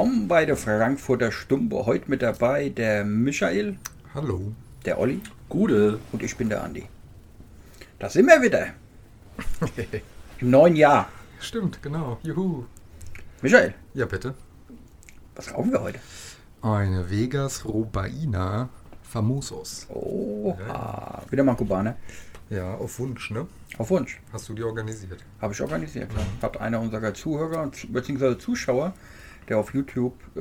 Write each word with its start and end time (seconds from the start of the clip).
Willkommen 0.00 0.28
bei 0.28 0.46
der 0.46 0.56
Frankfurter 0.56 1.30
Stumpe. 1.30 1.84
Heute 1.84 2.10
mit 2.10 2.22
dabei 2.22 2.70
der 2.70 3.04
Michael, 3.04 3.76
Hallo. 4.14 4.54
der 4.86 4.98
Olli 4.98 5.20
Gute. 5.50 5.98
und 6.10 6.22
ich 6.22 6.38
bin 6.38 6.48
der 6.48 6.64
Andi. 6.64 6.86
Da 7.98 8.08
sind 8.08 8.24
wir 8.26 8.40
wieder. 8.40 8.68
Im 10.40 10.48
neuen 10.48 10.74
Jahr. 10.74 11.10
Stimmt, 11.38 11.82
genau. 11.82 12.18
Juhu. 12.22 12.64
Michael, 13.42 13.74
Ja, 13.92 14.06
bitte. 14.06 14.32
was 15.34 15.52
rauchen 15.52 15.70
wir 15.70 15.82
heute? 15.82 15.98
Eine 16.62 17.10
Vegas 17.10 17.66
Robaina 17.66 18.70
Famosos. 19.02 19.86
Oha, 19.90 21.24
wieder 21.28 21.44
mal 21.44 21.56
Kubaner. 21.56 21.96
Ja, 22.48 22.72
auf 22.72 22.98
Wunsch, 23.00 23.30
ne? 23.32 23.46
Auf 23.76 23.90
Wunsch. 23.90 24.18
Hast 24.32 24.48
du 24.48 24.54
die 24.54 24.62
organisiert? 24.62 25.22
Habe 25.42 25.52
ich 25.52 25.60
organisiert. 25.60 26.10
Hat 26.40 26.58
einer 26.58 26.80
unserer 26.80 27.12
Zuhörer 27.12 27.70
bzw. 27.88 28.38
Zuschauer, 28.38 28.94
der 29.50 29.58
auf 29.58 29.74
YouTube 29.74 30.14
äh, 30.36 30.40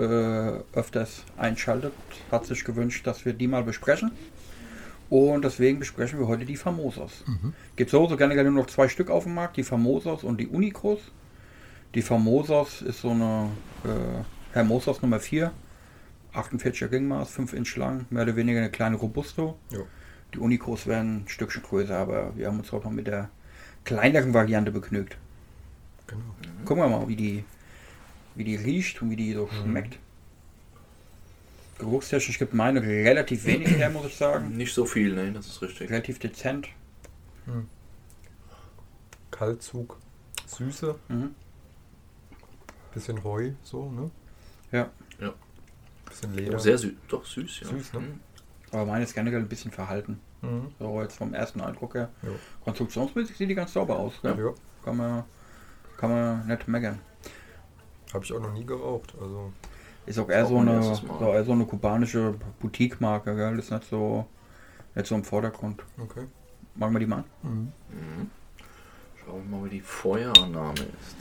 öfters 0.77 1.23
einschaltet, 1.37 1.93
hat 2.31 2.45
sich 2.45 2.63
gewünscht, 2.63 3.05
dass 3.05 3.25
wir 3.25 3.33
die 3.33 3.47
mal 3.47 3.63
besprechen. 3.63 4.11
Und 5.09 5.43
deswegen 5.43 5.79
besprechen 5.79 6.19
wir 6.19 6.27
heute 6.27 6.45
die 6.45 6.55
Famosos. 6.55 7.23
Gibt 7.75 7.89
so, 7.89 8.07
so 8.07 8.15
generell 8.15 8.43
nur 8.45 8.61
noch 8.61 8.67
zwei 8.67 8.87
Stück 8.87 9.09
auf 9.09 9.23
dem 9.23 9.33
Markt, 9.33 9.57
die 9.57 9.63
Famosos 9.63 10.23
und 10.23 10.39
die 10.39 10.47
Unicos. 10.47 10.99
Die 11.95 12.03
Famosos 12.03 12.83
ist 12.83 13.01
so 13.01 13.09
eine 13.09 13.49
äh, 13.83 14.53
Hermosos 14.53 15.01
Nummer 15.01 15.19
4, 15.19 15.51
48er 16.35 16.91
Ringmaß, 16.91 17.31
5 17.31 17.53
Inch 17.53 17.75
lang, 17.75 18.05
mehr 18.11 18.23
oder 18.23 18.35
weniger 18.35 18.59
eine 18.59 18.69
kleine 18.69 18.97
Robusto. 18.97 19.57
Jo. 19.71 19.87
Die 20.35 20.37
Unicos 20.37 20.85
werden 20.85 21.23
ein 21.23 21.27
Stückchen 21.27 21.63
größer, 21.63 21.97
aber 21.97 22.37
wir 22.37 22.45
haben 22.45 22.59
uns 22.59 22.71
auch 22.71 22.83
noch 22.83 22.91
mit 22.91 23.07
der 23.07 23.29
kleineren 23.83 24.35
Variante 24.35 24.71
begnügt. 24.71 25.17
Genau. 26.05 26.21
Gucken 26.65 26.83
wir 26.83 26.89
mal, 26.89 27.07
wie 27.07 27.15
die, 27.15 27.43
wie 28.35 28.43
die 28.43 28.55
riecht 28.55 29.01
und 29.01 29.09
wie 29.11 29.15
die 29.15 29.33
so 29.33 29.47
schmeckt. 29.47 29.97
Geruchstechnisch 31.77 32.39
gibt 32.39 32.53
meine 32.53 32.81
relativ 32.81 33.45
wenig 33.45 33.69
her, 33.69 33.89
muss 33.89 34.05
ich 34.07 34.15
sagen. 34.17 34.49
Nicht 34.57 34.73
so 34.73 34.85
viel, 34.85 35.13
ne, 35.15 35.31
das 35.31 35.47
ist 35.47 35.61
richtig. 35.61 35.89
Relativ 35.89 36.19
dezent. 36.19 36.67
Kaltzug. 39.31 39.97
Süße. 40.45 40.95
Mhm. 41.07 41.35
Bisschen 42.93 43.23
Heu, 43.23 43.51
so, 43.63 43.89
ne? 43.91 44.09
Ja, 44.71 44.89
Bisschen 46.07 46.33
Ja, 46.33 46.39
Leder. 46.39 46.59
sehr 46.59 46.77
süß. 46.77 46.93
Doch, 47.07 47.23
süß, 47.25 47.59
ja. 47.61 47.67
Süß, 47.67 47.93
ne? 47.93 47.99
Mhm. 47.99 48.19
aber 48.71 48.85
meine 48.85 49.03
ist 49.03 49.13
generell 49.13 49.39
ein 49.39 49.47
bisschen 49.47 49.71
verhalten. 49.71 50.19
Mhm. 50.41 50.71
So 50.79 51.01
jetzt 51.01 51.17
vom 51.17 51.33
ersten 51.33 51.61
Eindruck 51.61 51.93
her. 51.95 52.09
Jo. 52.23 52.35
Konstruktionsmäßig 52.63 53.37
sieht 53.37 53.49
die 53.49 53.55
ganz 53.55 53.73
sauber 53.73 53.97
aus. 53.97 54.13
Ja. 54.23 54.35
Ja. 54.35 54.53
Kann, 54.83 54.97
man, 54.97 55.23
kann 55.97 56.09
man 56.09 56.47
nicht 56.47 56.67
meckern. 56.67 56.99
Habe 58.13 58.25
ich 58.25 58.33
auch 58.33 58.39
noch 58.39 58.53
nie 58.53 58.65
geraucht. 58.65 59.13
Also, 59.21 59.53
Ist 60.05 60.17
auch 60.19 60.29
eher 60.29 60.45
so 60.45 60.57
eine, 60.57 60.81
so 60.95 61.31
eher 61.31 61.43
so 61.43 61.51
eine 61.51 61.65
kubanische 61.65 62.35
Boutique-Marke, 62.59 63.35
gell? 63.35 63.59
Ist 63.59 63.71
nicht 63.71 63.89
so, 63.89 64.25
nicht 64.95 65.07
so 65.07 65.15
im 65.15 65.23
Vordergrund. 65.23 65.83
okay. 66.01 66.25
Machen 66.75 66.93
wir 66.93 66.99
die 66.99 67.05
mal 67.07 67.17
an? 67.17 67.25
Mhm. 67.43 67.71
Mhm. 67.89 68.31
Schauen 69.25 69.49
wir 69.49 69.57
mal, 69.57 69.65
wie 69.65 69.69
die 69.69 69.81
Feuerannahme 69.81 70.79
ist. 70.79 71.15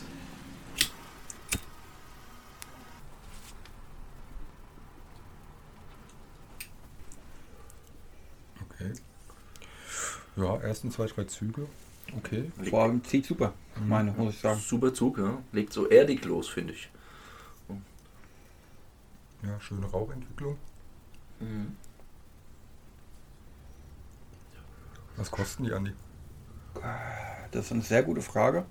Okay. 8.70 8.92
Ja, 10.36 10.56
ersten 10.58 10.90
zwei, 10.90 11.06
drei 11.06 11.24
Züge. 11.24 11.66
Okay. 12.18 12.50
Vor 12.68 12.82
allem 12.82 13.02
zieht 13.04 13.26
super, 13.26 13.52
meine, 13.86 14.12
muss 14.12 14.34
ich 14.34 14.40
sagen. 14.40 14.58
Super 14.60 14.92
Zug, 14.92 15.18
ja. 15.18 15.38
Legt 15.52 15.72
so 15.72 15.88
erdig 15.88 16.24
los, 16.24 16.48
finde 16.48 16.72
ich. 16.72 16.90
Ja, 19.42 19.58
schöne 19.60 19.86
Rauchentwicklung. 19.86 20.56
Mhm. 21.40 21.76
Was 25.16 25.30
kosten 25.30 25.64
die, 25.64 25.72
Andi? 25.72 25.92
Das 27.50 27.66
ist 27.66 27.72
eine 27.72 27.82
sehr 27.82 28.02
gute 28.02 28.20
Frage. 28.20 28.64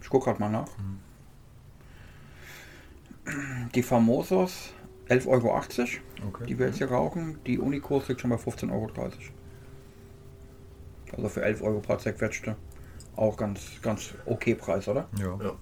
Ich 0.00 0.08
gucke 0.08 0.26
gerade 0.26 0.40
mal 0.40 0.48
nach. 0.48 0.68
Die 3.74 3.82
Famosos 3.82 4.72
11,80 5.08 5.26
Euro, 5.28 6.28
Okay. 6.28 6.46
die 6.46 6.58
wir 6.58 6.66
jetzt 6.66 6.78
hier 6.78 6.90
rauchen. 6.90 7.38
Die 7.44 7.58
Unicos 7.58 8.08
liegt 8.08 8.20
schon 8.20 8.30
bei 8.30 8.36
15,30 8.36 8.72
Euro. 8.72 8.90
Also 11.16 11.28
für 11.28 11.42
11 11.42 11.62
Euro 11.62 11.80
paar 11.80 11.98
zerquetschte. 11.98 12.56
Auch 13.16 13.36
ganz, 13.36 13.80
ganz 13.82 14.14
okay 14.26 14.54
Preis, 14.54 14.86
oder? 14.88 15.08
Ja. 15.18 15.38
Ja. 15.42 15.52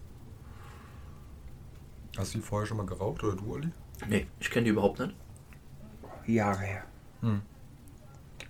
Hast 2.19 2.35
du 2.35 2.39
die 2.39 2.45
vorher 2.45 2.67
schon 2.67 2.77
mal 2.79 2.87
geraucht 2.87 3.23
oder 3.25 3.37
du, 3.37 3.53
Olli? 3.53 3.69
Nee, 4.09 4.27
ich 4.41 4.51
kenne 4.51 4.65
die 4.65 4.71
überhaupt 4.71 4.99
nicht. 4.99 5.15
Jahre 6.27 6.63
her. 6.65 6.83
Hm. 7.21 7.43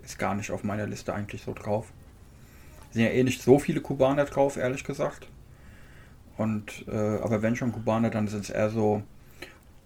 Ist 0.02 0.18
gar 0.18 0.34
nicht 0.34 0.50
auf 0.50 0.64
meiner 0.64 0.86
Liste 0.86 1.12
eigentlich 1.14 1.42
so 1.42 1.52
drauf. 1.52 1.92
Sind 2.90 3.02
ja 3.02 3.10
eh 3.10 3.22
nicht 3.22 3.42
so 3.42 3.58
viele 3.58 3.80
Kubaner 3.80 4.24
drauf, 4.24 4.56
ehrlich 4.56 4.84
gesagt. 4.84 5.28
Und, 6.36 6.86
äh, 6.88 7.18
aber 7.18 7.42
wenn 7.42 7.56
schon 7.56 7.72
Kubaner, 7.72 8.10
dann 8.10 8.28
sind 8.28 8.44
es 8.44 8.50
eher 8.50 8.70
so 8.70 9.02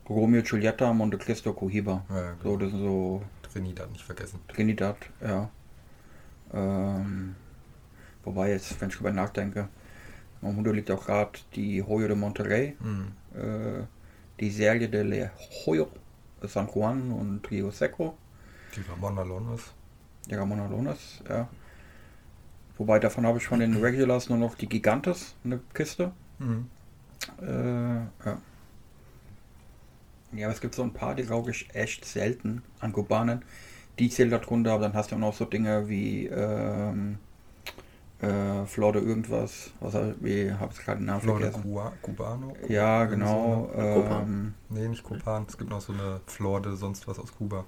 Romeo 0.09 0.43
Giulietta, 0.43 0.93
Monte 0.93 1.19
Cristo, 1.19 1.53
Cohiba. 1.53 2.05
Ja, 2.11 2.17
ja, 2.17 2.37
So, 2.43 2.51
genau. 2.51 2.57
das 2.57 2.71
sind 2.71 2.81
so 2.81 3.23
Trinidad 3.43 3.91
nicht 3.91 4.05
vergessen. 4.05 4.41
Trinidad, 4.49 4.97
ja. 5.21 5.51
Ähm, 6.53 7.35
wobei 8.25 8.51
jetzt, 8.51 8.81
wenn 8.81 8.89
ich 8.89 8.97
drüber 8.97 9.13
nachdenke, 9.13 9.69
mein 10.41 10.55
Mundo 10.55 10.73
liegt 10.73 10.91
auch 10.91 11.05
gerade 11.07 11.33
die 11.55 11.83
Hoyo 11.83 12.09
de 12.09 12.17
Monterrey, 12.17 12.77
Mhm. 12.81 13.13
äh, 13.35 13.85
die 14.41 14.51
Serie 14.51 14.89
de 14.89 15.03
Le 15.03 15.31
Hoyo, 15.67 15.89
San 16.43 16.69
Juan 16.75 17.13
und 17.13 17.49
Rio 17.51 17.71
Seco, 17.71 18.17
Die 18.75 18.81
Ramon 18.89 19.19
Alones. 19.19 19.73
die 20.31 20.35
Ramon 20.35 20.61
Alones, 20.61 21.23
ja. 21.29 21.49
Wobei 22.79 22.99
davon 22.99 23.27
habe 23.27 23.37
ich 23.39 23.47
von 23.47 23.61
den 23.61 23.77
Regulars 23.77 24.29
nur 24.31 24.39
noch 24.39 24.55
die 24.55 24.67
Gigantes, 24.69 25.35
eine 25.45 25.61
Kiste. 25.75 26.13
Mhm. 26.39 26.69
Äh, 27.43 27.47
ja. 28.27 28.39
Ja, 30.33 30.47
aber 30.47 30.55
es 30.55 30.61
gibt 30.61 30.75
so 30.75 30.83
ein 30.83 30.93
paar, 30.93 31.15
die 31.15 31.25
rauche 31.25 31.51
ich 31.51 31.69
echt 31.75 32.05
selten 32.07 32.63
an 32.79 32.93
Kubanern. 32.93 33.43
Die 34.01 34.09
zählen 34.11 34.31
darunter, 34.31 34.73
aber 34.73 34.83
dann 34.85 34.95
hast 34.95 35.11
du 35.13 35.15
auch 35.15 35.21
noch 35.21 35.35
so 35.35 35.45
Dinge 35.45 35.89
wie 35.89 36.27
ähm, 36.27 37.19
äh, 38.21 38.65
Flor 38.67 38.93
de 38.93 39.03
irgendwas. 39.03 39.71
Was 39.81 39.95
wie 40.21 40.53
habe 40.53 40.73
ich 40.73 40.85
gerade 40.85 40.99
den 41.01 41.07
Namen 41.07 41.21
Flor 41.21 41.39
de 41.39 41.51
vergessen? 41.51 41.73
Cua- 41.73 41.93
Cubano? 42.03 42.57
Ja, 42.69 43.05
genau. 43.05 43.71
So. 43.75 43.81
Ähm, 43.81 44.55
Nee, 44.71 44.89
nicht 44.89 45.03
Kuban. 45.03 45.45
Es 45.49 45.57
gibt 45.59 45.71
noch 45.71 45.81
so 45.81 45.93
eine 45.93 46.21
Flor 46.27 46.61
de 46.63 46.75
sonst 46.77 47.07
was 47.07 47.19
aus 47.19 47.33
Kuba. 47.37 47.65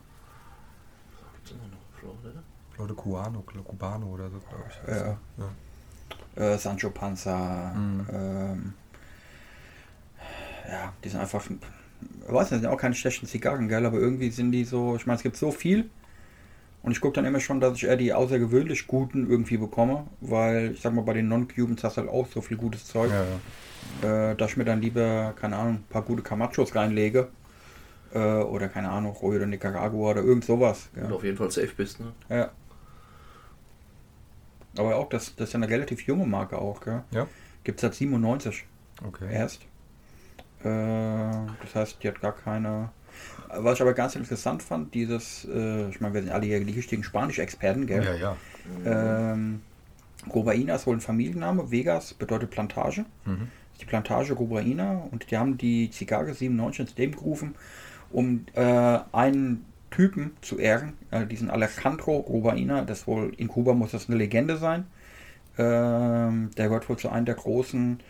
Da 1.44 1.54
noch 1.54 1.98
Florida? 2.00 2.42
Flor 2.74 2.86
de 2.86 2.96
Cubano, 2.96 3.44
Cubano 3.64 4.06
oder 4.06 4.30
so, 4.30 4.38
glaube 4.38 4.64
ich. 4.70 4.94
Ja. 4.94 5.18
ja. 6.36 6.54
äh, 6.54 6.58
Sancho 6.58 6.90
Panza. 6.90 7.72
Mhm. 7.74 8.06
Ähm, 8.12 8.74
ja, 10.68 10.92
die 11.04 11.08
sind 11.08 11.20
einfach. 11.20 11.44
Ich 11.46 12.32
weiß 12.32 12.50
nicht, 12.50 12.62
sind 12.62 12.70
auch 12.70 12.78
keine 12.78 12.94
schlechten 12.94 13.26
Zigarren, 13.26 13.68
gell? 13.68 13.84
Aber 13.86 13.98
irgendwie 13.98 14.30
sind 14.30 14.52
die 14.52 14.64
so. 14.64 14.96
Ich 14.96 15.06
meine, 15.06 15.16
es 15.16 15.22
gibt 15.22 15.36
so 15.36 15.50
viel. 15.50 15.90
Und 16.82 16.92
ich 16.92 17.00
gucke 17.00 17.14
dann 17.14 17.24
immer 17.24 17.38
schon, 17.40 17.60
dass 17.60 17.76
ich 17.76 17.84
eher 17.84 17.96
die 17.96 18.12
außergewöhnlich 18.12 18.86
guten 18.88 19.30
irgendwie 19.30 19.56
bekomme, 19.56 20.06
weil 20.20 20.72
ich 20.72 20.80
sag 20.80 20.92
mal, 20.94 21.02
bei 21.02 21.12
den 21.12 21.28
Non-Cubans 21.28 21.84
hast 21.84 21.96
du 21.96 22.00
halt 22.02 22.10
auch 22.10 22.26
so 22.26 22.40
viel 22.40 22.56
gutes 22.56 22.86
Zeug, 22.86 23.10
Ja, 23.12 23.24
ja. 24.08 24.30
äh, 24.30 24.36
dass 24.36 24.50
ich 24.52 24.56
mir 24.56 24.64
dann 24.64 24.80
lieber, 24.82 25.32
keine 25.40 25.56
Ahnung, 25.56 25.74
ein 25.76 25.84
paar 25.88 26.02
gute 26.02 26.22
Camachos 26.22 26.74
reinlege. 26.74 27.28
Äh, 28.12 28.18
oder 28.18 28.68
keine 28.68 28.90
Ahnung, 28.90 29.12
Roy 29.12 29.36
oder 29.36 29.46
Nicaragua 29.46 30.10
oder 30.10 30.22
irgend 30.22 30.44
sowas. 30.44 30.90
Und 30.94 31.08
Ja. 31.08 31.14
auf 31.16 31.22
jeden 31.24 31.36
Fall 31.36 31.50
safe 31.50 31.72
bist, 31.76 32.00
ne? 32.00 32.12
ja. 32.28 32.50
Aber 34.76 34.96
auch, 34.96 35.08
das, 35.08 35.34
das 35.36 35.48
ist 35.48 35.52
ja 35.52 35.58
eine 35.58 35.68
relativ 35.68 36.02
junge 36.06 36.26
Marke 36.26 36.58
auch, 36.58 36.80
gell? 36.80 37.02
Ja. 37.10 37.26
Gibt 37.62 37.78
es 37.78 37.82
seit 37.82 37.94
97 37.94 38.64
Okay. 39.06 39.28
erst. 39.32 39.62
Äh, 40.64 40.66
das 41.60 41.74
heißt, 41.74 42.02
die 42.02 42.08
hat 42.08 42.20
gar 42.20 42.32
keine. 42.32 42.90
Was 43.54 43.74
ich 43.74 43.82
aber 43.82 43.92
ganz 43.92 44.16
interessant 44.16 44.62
fand, 44.62 44.94
dieses, 44.94 45.46
äh, 45.52 45.88
ich 45.90 46.00
meine, 46.00 46.14
wir 46.14 46.22
sind 46.22 46.32
alle 46.32 46.46
hier 46.46 46.64
die 46.64 46.72
richtigen 46.72 47.04
Spanisch-Experten, 47.04 47.86
gell? 47.86 48.04
Ja, 48.04 48.14
ja. 48.14 48.36
Ähm, 49.32 49.60
Robaina 50.32 50.76
ist 50.76 50.86
wohl 50.86 50.96
ein 50.96 51.00
Familienname. 51.00 51.70
Vegas 51.70 52.14
bedeutet 52.14 52.50
Plantage. 52.50 53.04
Mhm. 53.24 53.48
Die 53.80 53.84
Plantage 53.84 54.34
Robaina 54.34 55.08
und 55.10 55.30
die 55.30 55.36
haben 55.36 55.58
die 55.58 55.90
Zigarre 55.90 56.34
97 56.34 56.80
ins 56.80 56.96
Leben 56.96 57.12
gerufen, 57.12 57.54
um 58.10 58.46
äh, 58.54 58.98
einen 59.12 59.64
Typen 59.90 60.32
zu 60.40 60.58
ehren, 60.58 60.94
äh, 61.10 61.26
diesen 61.26 61.50
Alejandro 61.50 62.18
Robaina. 62.18 62.82
Das 62.82 63.06
wohl 63.06 63.32
in 63.36 63.48
Kuba 63.48 63.74
muss 63.74 63.90
das 63.90 64.08
eine 64.08 64.16
Legende 64.16 64.56
sein. 64.56 64.86
Ähm, 65.58 66.50
der 66.56 66.68
gehört 66.68 66.88
wohl 66.88 66.96
zu 66.96 67.10
einer 67.10 67.26
der 67.26 67.34
großen 67.34 68.00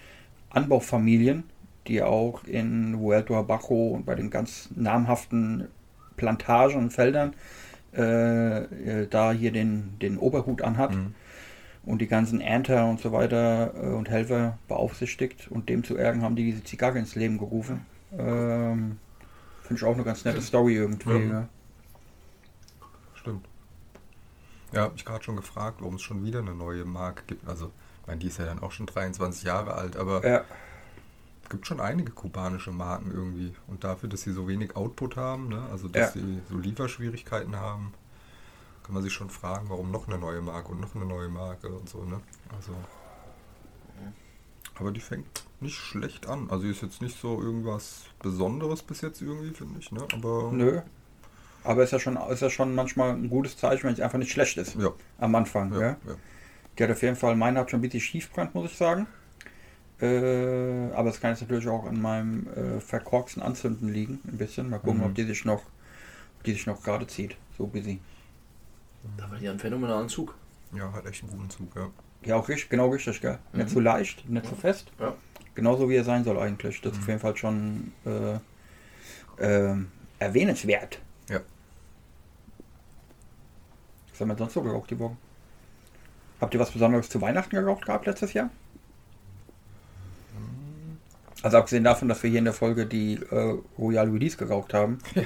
Anbaufamilien, 0.51 1.45
die 1.87 2.03
auch 2.03 2.45
in 2.45 2.99
Vuelto 3.01 3.37
a 3.39 3.43
Bajo 3.43 3.89
und 3.89 4.07
bei 4.07 4.15
den 4.15 4.31
ganz 4.31 4.69
namhaften 4.75 5.69
Plantagen 6.17 6.77
und 6.77 6.93
Feldern 6.93 7.35
äh, 7.95 8.59
äh, 9.03 9.07
da 9.09 9.33
hier 9.33 9.53
den, 9.53 9.99
den 10.01 10.19
Oberhut 10.19 10.63
anhat 10.63 10.95
Mhm. 10.95 11.15
und 11.85 11.99
die 12.01 12.07
ganzen 12.07 12.41
Ernter 12.41 12.87
und 12.89 13.01
so 13.01 13.13
weiter 13.13 13.75
äh, 13.75 13.89
und 13.89 14.09
Helfer 14.09 14.59
beaufsichtigt. 14.69 15.49
Und 15.51 15.69
dem 15.69 15.85
zu 15.85 15.97
Ehren 15.97 16.23
haben 16.23 16.37
die 16.37 16.45
diese 16.45 16.65
Zigarre 16.65 16.99
ins 16.99 17.15
Leben 17.17 17.39
gerufen. 17.39 17.85
Ähm, 18.17 18.99
Finde 19.63 19.81
ich 19.81 19.85
auch 19.85 19.95
eine 19.95 20.05
ganz 20.05 20.25
nette 20.25 20.41
Story 20.43 20.77
irgendwie. 20.77 21.11
Ja. 21.11 21.19
Ja. 21.33 21.49
Stimmt. 23.15 23.47
Ja, 24.73 24.83
hab 24.83 24.93
mich 24.95 25.05
gerade 25.05 25.23
schon 25.23 25.37
gefragt, 25.37 25.77
warum 25.81 25.97
es 25.97 26.03
schon 26.03 26.25
wieder 26.25 26.39
eine 26.39 26.55
neue 26.55 26.85
Marke 26.85 27.25
gibt. 27.27 27.47
Also, 27.47 27.71
ich 28.01 28.07
meine, 28.07 28.19
die 28.21 28.29
ist 28.29 28.39
ja 28.39 28.47
dann 28.47 28.61
auch 28.61 28.73
schon 28.73 28.87
23 28.87 29.43
Jahre 29.45 29.75
alt, 29.75 29.97
aber 29.97 30.27
Ja. 30.27 30.45
Es 31.53 31.55
gibt 31.55 31.67
schon 31.67 31.81
einige 31.83 32.13
kubanische 32.13 32.71
Marken 32.71 33.11
irgendwie. 33.13 33.53
Und 33.67 33.85
dafür, 33.85 34.09
dass 34.09 34.23
sie 34.23 34.33
so 34.33 34.49
wenig 34.49 34.75
Output 34.75 35.17
haben, 35.17 35.49
ne? 35.51 35.63
also 35.71 35.87
dass 35.87 36.15
Ja. 36.15 36.23
sie 36.23 36.41
so 36.49 36.57
Lieferschwierigkeiten 36.57 37.57
haben, 37.57 37.93
kann 38.83 38.95
man 38.95 39.03
sich 39.03 39.13
schon 39.13 39.29
fragen, 39.29 39.69
warum 39.69 39.91
noch 39.91 40.09
eine 40.09 40.17
neue 40.17 40.41
Marke 40.41 40.71
und 40.73 40.81
noch 40.81 40.95
eine 40.95 41.05
neue 41.05 41.29
Marke 41.29 41.69
und 41.69 41.91
so, 41.91 42.05
ne? 42.05 42.23
Also. 42.57 42.73
Aber 44.77 44.93
die 44.93 45.01
fängt 45.01 45.45
nicht 45.61 45.77
schlecht 45.77 46.27
an. 46.27 46.49
Also 46.51 46.67
ist 46.67 46.81
jetzt 46.81 47.03
nicht 47.03 47.21
so 47.21 47.39
irgendwas 47.43 48.05
Besonderes 48.21 48.83
bis 48.83 49.03
jetzt 49.03 49.21
irgendwie, 49.21 49.51
finde 49.51 49.79
ich, 49.79 49.93
ne? 49.93 50.09
Aber. 50.15 50.51
Nö. 50.53 50.81
Aber 51.65 51.85
ist 51.85 51.91
ja 51.93 51.99
schon, 52.01 52.17
ist 52.17 52.41
ja 52.41 52.49
schon 52.49 52.75
manchmal 52.75 53.11
ein 53.11 53.29
gutes 53.29 53.59
Zeichen, 53.59 53.85
wenn 53.85 53.93
es 53.93 54.01
einfach 54.01 54.19
nicht 54.19 54.33
schlecht 54.33 54.57
ist. 54.57 54.75
Ja, 54.77 54.89
Am 55.19 55.35
Anfang, 55.35 55.71
ja, 55.75 55.81
ja. 55.81 55.89
ja. 56.07 56.15
Die 56.79 56.83
hat 56.85 56.91
auf 56.93 57.03
jeden 57.03 57.17
Fall, 57.17 57.37
meine 57.37 57.61
hat 57.61 57.71
schon 57.71 57.81
ein 57.81 57.83
bisschen 57.83 58.01
schiefbrannt, 58.01 58.55
muss 58.55 58.71
ich 58.71 58.77
sagen. 58.79 59.07
Äh, 60.03 60.91
aber 60.95 61.11
es 61.11 61.21
kann 61.21 61.31
jetzt 61.31 61.43
natürlich 61.43 61.69
auch 61.69 61.87
an 61.87 62.01
meinem 62.03 62.49
äh, 62.57 62.81
verkorksten 62.81 63.43
Anzünden 63.43 63.93
liegen, 63.93 64.19
ein 64.27 64.37
bisschen. 64.37 64.69
Mal 64.69 64.79
gucken, 64.81 64.99
Mhm. 64.99 65.05
ob 65.07 65.15
die 65.15 65.23
sich 65.25 65.45
noch, 65.45 65.63
ob 66.39 66.45
die 66.45 66.53
sich 66.53 66.67
noch 66.67 66.83
gerade 66.83 67.07
zieht. 67.07 67.37
So 67.57 67.67
busy. 67.69 68.01
Da 69.17 69.31
war 69.31 69.39
die 69.39 69.49
einen 69.49 69.59
phänomenalen 69.61 70.09
Zug. 70.09 70.35
Ja, 70.75 70.93
hat 70.93 71.07
echt 71.07 71.23
einen 71.23 71.33
guten 71.33 71.51
Zug, 71.51 71.69
ja. 71.77 71.89
Ja, 72.25 72.37
auch 72.37 72.49
richtig, 72.49 72.69
genau 72.71 72.89
richtig, 72.89 73.21
gell? 73.21 73.39
Nicht 73.53 73.69
Mhm. 73.69 73.73
zu 73.73 73.81
leicht, 73.81 74.29
nicht 74.29 74.47
zu 74.47 74.55
fest. 74.57 74.91
Ja. 74.99 75.15
Genauso 75.55 75.89
wie 75.89 75.97
er 75.97 76.05
sein 76.05 76.25
soll 76.25 76.39
eigentlich. 76.39 76.81
Das 76.81 76.93
ist 76.93 76.99
Mhm. 76.99 77.03
auf 77.03 77.09
jeden 77.09 77.21
Fall 77.21 77.37
schon 77.37 77.93
äh, 78.07 78.39
ähm, 79.39 79.91
erwähnenswert. 80.19 80.99
Ja. 81.29 81.41
Was 84.11 84.21
haben 84.21 84.29
wir 84.29 84.37
sonst 84.37 84.55
so 84.55 84.63
geraucht 84.63 84.91
die 84.91 84.99
Woche? 84.99 85.17
Habt 86.41 86.55
ihr 86.55 86.61
was 86.61 86.71
Besonderes 86.71 87.09
zu 87.09 87.21
Weihnachten 87.21 87.55
geraucht 87.55 87.87
gehabt 87.87 88.07
letztes 88.07 88.33
Jahr? 88.33 88.51
Also 91.43 91.57
abgesehen 91.57 91.83
davon, 91.85 92.09
dass 92.09 92.23
wir 92.23 92.31
hier 92.31 92.39
in 92.39 92.45
der 92.45 92.55
Folge 92.55 92.87
die 92.87 93.15
äh, 93.15 93.59
Royal 93.79 94.09
Release 94.09 94.37
geraucht 94.37 94.75
haben. 94.75 94.99
äh, 95.15 95.25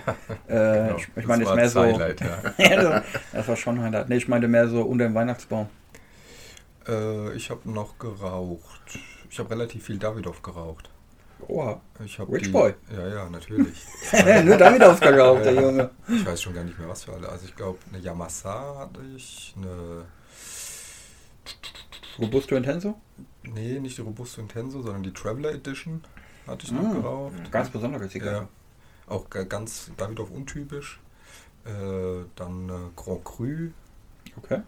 Genau, 0.48 0.96
ich, 0.96 1.08
ich 1.16 1.26
meine, 1.26 1.44
das 1.44 1.50
war 1.50 1.56
mehr 1.56 1.68
so. 1.68 1.82
Highlight, 1.82 2.20
ja. 2.20 2.54
ja, 2.58 3.02
das, 3.32 3.48
war 3.48 3.56
schon 3.56 3.76
ein 3.76 3.82
Highlight. 3.84 4.08
Nee, 4.08 4.16
ich 4.16 4.28
meinte 4.28 4.48
mehr 4.48 4.68
so 4.68 4.82
unter 4.82 5.04
dem 5.04 5.14
Weihnachtsbaum. 5.14 5.68
Äh, 6.88 7.34
ich 7.34 7.50
habe 7.50 7.70
noch 7.70 7.98
geraucht. 7.98 8.98
Ich 9.30 9.38
habe 9.38 9.50
relativ 9.50 9.84
viel 9.84 9.98
Davidoff 9.98 10.42
geraucht. 10.42 10.88
Oha. 11.48 11.80
Ich 12.04 12.18
Rich 12.18 12.44
die, 12.44 12.48
Boy. 12.48 12.74
Ja, 12.96 13.08
ja, 13.08 13.28
natürlich. 13.28 13.84
Nur 14.44 14.56
damit 14.56 14.82
ausgeraucht, 14.82 15.44
der 15.44 15.54
Junge. 15.54 15.90
ich 16.08 16.24
weiß 16.24 16.40
schon 16.40 16.54
gar 16.54 16.64
nicht 16.64 16.78
mehr, 16.78 16.88
was 16.88 17.04
für 17.04 17.12
alle. 17.12 17.28
Also 17.28 17.44
ich 17.44 17.54
glaube, 17.54 17.78
eine 17.92 18.02
Yamasa 18.02 18.78
hatte 18.78 19.00
ich, 19.14 19.54
eine... 19.56 20.06
Robusto 22.18 22.56
Intenso? 22.56 22.98
Nee, 23.42 23.78
nicht 23.80 23.96
die 23.98 24.02
Robusto 24.02 24.40
Intenso, 24.40 24.82
sondern 24.82 25.02
die 25.02 25.12
Traveler 25.12 25.52
Edition 25.52 26.02
hatte 26.46 26.66
ich 26.66 26.72
noch 26.72 26.82
Mm. 26.82 26.92
geraucht. 26.94 27.50
Ganz 27.52 27.70
besondere 27.70 28.08
Zigarre. 28.08 28.36
Ja. 28.36 28.48
Auch 29.14 29.28
ga- 29.30 29.44
ganz 29.44 29.90
Davidoff 29.96 30.30
untypisch. 30.30 31.00
Äh, 31.64 32.24
dann 32.36 32.68
äh, 32.68 32.72
Grand 32.96 33.24
Cru. 33.24 33.68
Okay. 34.36 34.60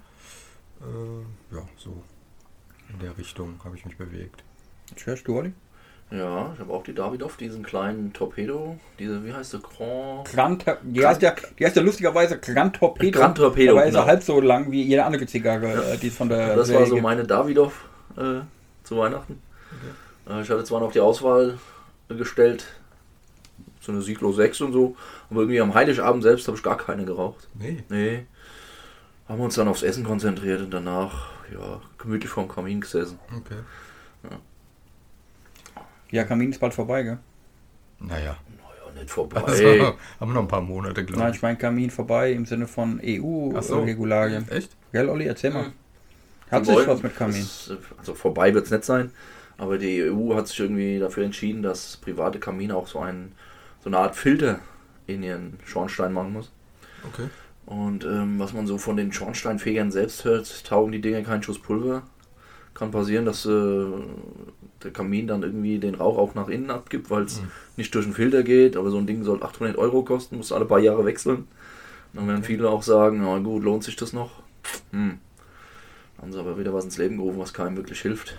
Äh, 0.80 1.54
ja, 1.54 1.62
so 1.76 2.02
in 2.92 2.98
der 3.00 3.16
Richtung 3.18 3.60
habe 3.64 3.76
ich 3.76 3.84
mich 3.84 3.96
bewegt. 3.96 4.42
Tschüss, 4.96 5.22
du, 5.24 5.36
Olli? 5.36 5.52
Ja, 6.10 6.52
ich 6.54 6.60
habe 6.60 6.72
auch 6.72 6.82
die 6.84 6.94
Davidoff, 6.94 7.36
diesen 7.36 7.62
kleinen 7.62 8.12
Torpedo. 8.14 8.78
Diese, 8.98 9.22
wie 9.24 9.32
heißt 9.32 9.52
der? 9.52 9.60
Grand. 9.60 10.24
Grand, 10.64 10.64
die, 10.82 11.04
heißt 11.06 11.20
ja, 11.20 11.34
die 11.58 11.66
heißt 11.66 11.76
ja 11.76 11.82
lustigerweise 11.82 12.38
Grand 12.38 12.76
Torpedo. 12.76 13.18
Grand 13.18 13.36
Torpedo, 13.36 13.72
Aber 13.72 13.82
ist 13.84 13.94
er 13.94 14.00
genau. 14.00 14.06
halb 14.06 14.22
so 14.22 14.40
lang 14.40 14.70
wie 14.72 14.82
jede 14.84 15.04
andere 15.04 15.26
Zigarre, 15.26 15.92
äh, 15.92 15.98
die 15.98 16.08
es 16.08 16.16
von 16.16 16.28
der 16.30 16.48
Das 16.48 16.56
war 16.56 16.64
Serie 16.64 16.86
so 16.86 16.94
gibt. 16.94 17.02
meine 17.02 17.24
Davidoff 17.24 17.84
äh, 18.16 18.40
zu 18.84 18.96
Weihnachten. 18.96 19.42
Äh, 20.28 20.40
ich 20.40 20.48
hatte 20.48 20.64
zwar 20.64 20.80
noch 20.80 20.92
die 20.92 21.00
Auswahl 21.00 21.58
gestellt, 22.08 22.64
so 23.80 23.92
eine 23.92 24.00
Siglo 24.00 24.32
6 24.32 24.62
und 24.62 24.72
so, 24.72 24.96
aber 25.30 25.40
irgendwie 25.40 25.60
am 25.60 25.74
Heiligabend 25.74 26.22
selbst 26.22 26.46
habe 26.48 26.56
ich 26.56 26.62
gar 26.62 26.78
keine 26.78 27.04
geraucht. 27.04 27.48
Nee, 27.54 27.84
Nee. 27.90 28.24
Haben 29.28 29.40
wir 29.40 29.44
uns 29.44 29.56
dann 29.56 29.68
aufs 29.68 29.82
Essen 29.82 30.04
konzentriert 30.04 30.62
und 30.62 30.70
danach, 30.70 31.28
ja, 31.52 31.82
gemütlich 31.98 32.30
vorm 32.30 32.48
Kamin 32.48 32.80
gesessen. 32.80 33.18
okay. 33.36 33.58
Ja, 34.22 34.38
Kamin 36.24 36.50
ist 36.50 36.60
bald 36.60 36.74
vorbei, 36.74 37.02
gell? 37.02 37.18
Naja, 38.00 38.36
Naja, 38.46 38.92
nicht 38.94 39.10
vorbei. 39.10 39.42
also, 39.46 39.64
haben 40.20 40.30
wir 40.30 40.34
noch 40.34 40.42
ein 40.42 40.48
paar 40.48 40.60
Monate, 40.62 41.04
glaube 41.04 41.22
Nein, 41.22 41.30
ich. 41.30 41.36
ich 41.36 41.42
meine 41.42 41.58
Kamin 41.58 41.90
vorbei 41.90 42.32
im 42.32 42.46
Sinne 42.46 42.66
von 42.66 43.00
Ach 43.54 43.62
so. 43.62 43.82
EU-Regularien. 43.82 44.48
Echt? 44.48 44.76
Gell, 44.92 45.08
Olli, 45.08 45.26
erzähl 45.26 45.50
mal. 45.52 45.66
Hm. 45.66 45.72
Hat 46.50 46.64
sich 46.66 46.86
was 46.86 47.02
mit 47.02 47.14
Kamin? 47.16 47.42
das, 47.42 47.70
äh, 47.70 47.76
Also 47.98 48.14
vorbei 48.14 48.54
wird 48.54 48.64
es 48.66 48.70
nicht 48.70 48.84
sein, 48.84 49.10
aber 49.58 49.76
die 49.78 50.02
EU 50.10 50.34
hat 50.34 50.48
sich 50.48 50.60
irgendwie 50.60 50.98
dafür 50.98 51.24
entschieden, 51.24 51.62
dass 51.62 51.96
private 51.98 52.38
Kamine 52.38 52.74
auch 52.74 52.86
so, 52.86 53.00
ein, 53.00 53.32
so 53.82 53.90
eine 53.90 53.98
Art 53.98 54.16
Filter 54.16 54.60
in 55.06 55.22
ihren 55.22 55.58
Schornstein 55.64 56.12
machen 56.12 56.32
muss. 56.32 56.50
Okay. 57.06 57.28
Und 57.66 58.04
ähm, 58.04 58.38
was 58.38 58.54
man 58.54 58.66
so 58.66 58.78
von 58.78 58.96
den 58.96 59.12
Schornsteinfegern 59.12 59.90
selbst 59.90 60.24
hört, 60.24 60.64
taugen 60.66 60.92
die 60.92 61.00
Dinger 61.02 61.22
keinen 61.22 61.42
Schuss 61.42 61.58
Pulver. 61.58 62.02
Kann 62.72 62.90
passieren, 62.92 63.26
dass 63.26 63.44
äh, 63.44 63.86
der 64.82 64.92
Kamin 64.92 65.26
dann 65.26 65.42
irgendwie 65.42 65.78
den 65.78 65.94
Rauch 65.94 66.18
auch 66.18 66.34
nach 66.34 66.48
innen 66.48 66.70
abgibt, 66.70 67.10
weil 67.10 67.24
es 67.24 67.40
Mhm. 67.40 67.50
nicht 67.76 67.94
durch 67.94 68.04
den 68.06 68.14
Filter 68.14 68.42
geht. 68.42 68.76
Aber 68.76 68.90
so 68.90 68.98
ein 68.98 69.06
Ding 69.06 69.24
soll 69.24 69.42
800 69.42 69.76
Euro 69.76 70.02
kosten, 70.02 70.36
muss 70.36 70.52
alle 70.52 70.64
paar 70.64 70.78
Jahre 70.78 71.04
wechseln. 71.04 71.48
Dann 72.12 72.26
werden 72.26 72.42
viele 72.44 72.70
auch 72.70 72.82
sagen, 72.82 73.20
na 73.20 73.38
gut, 73.38 73.62
lohnt 73.62 73.84
sich 73.84 73.96
das 73.96 74.12
noch? 74.12 74.42
Hm. 74.92 75.18
Dann 76.16 76.22
haben 76.22 76.32
sie 76.32 76.38
aber 76.38 76.58
wieder 76.58 76.72
was 76.74 76.84
ins 76.84 76.98
Leben 76.98 77.16
gerufen, 77.18 77.38
was 77.38 77.52
keinem 77.52 77.76
wirklich 77.76 78.00
hilft. 78.00 78.38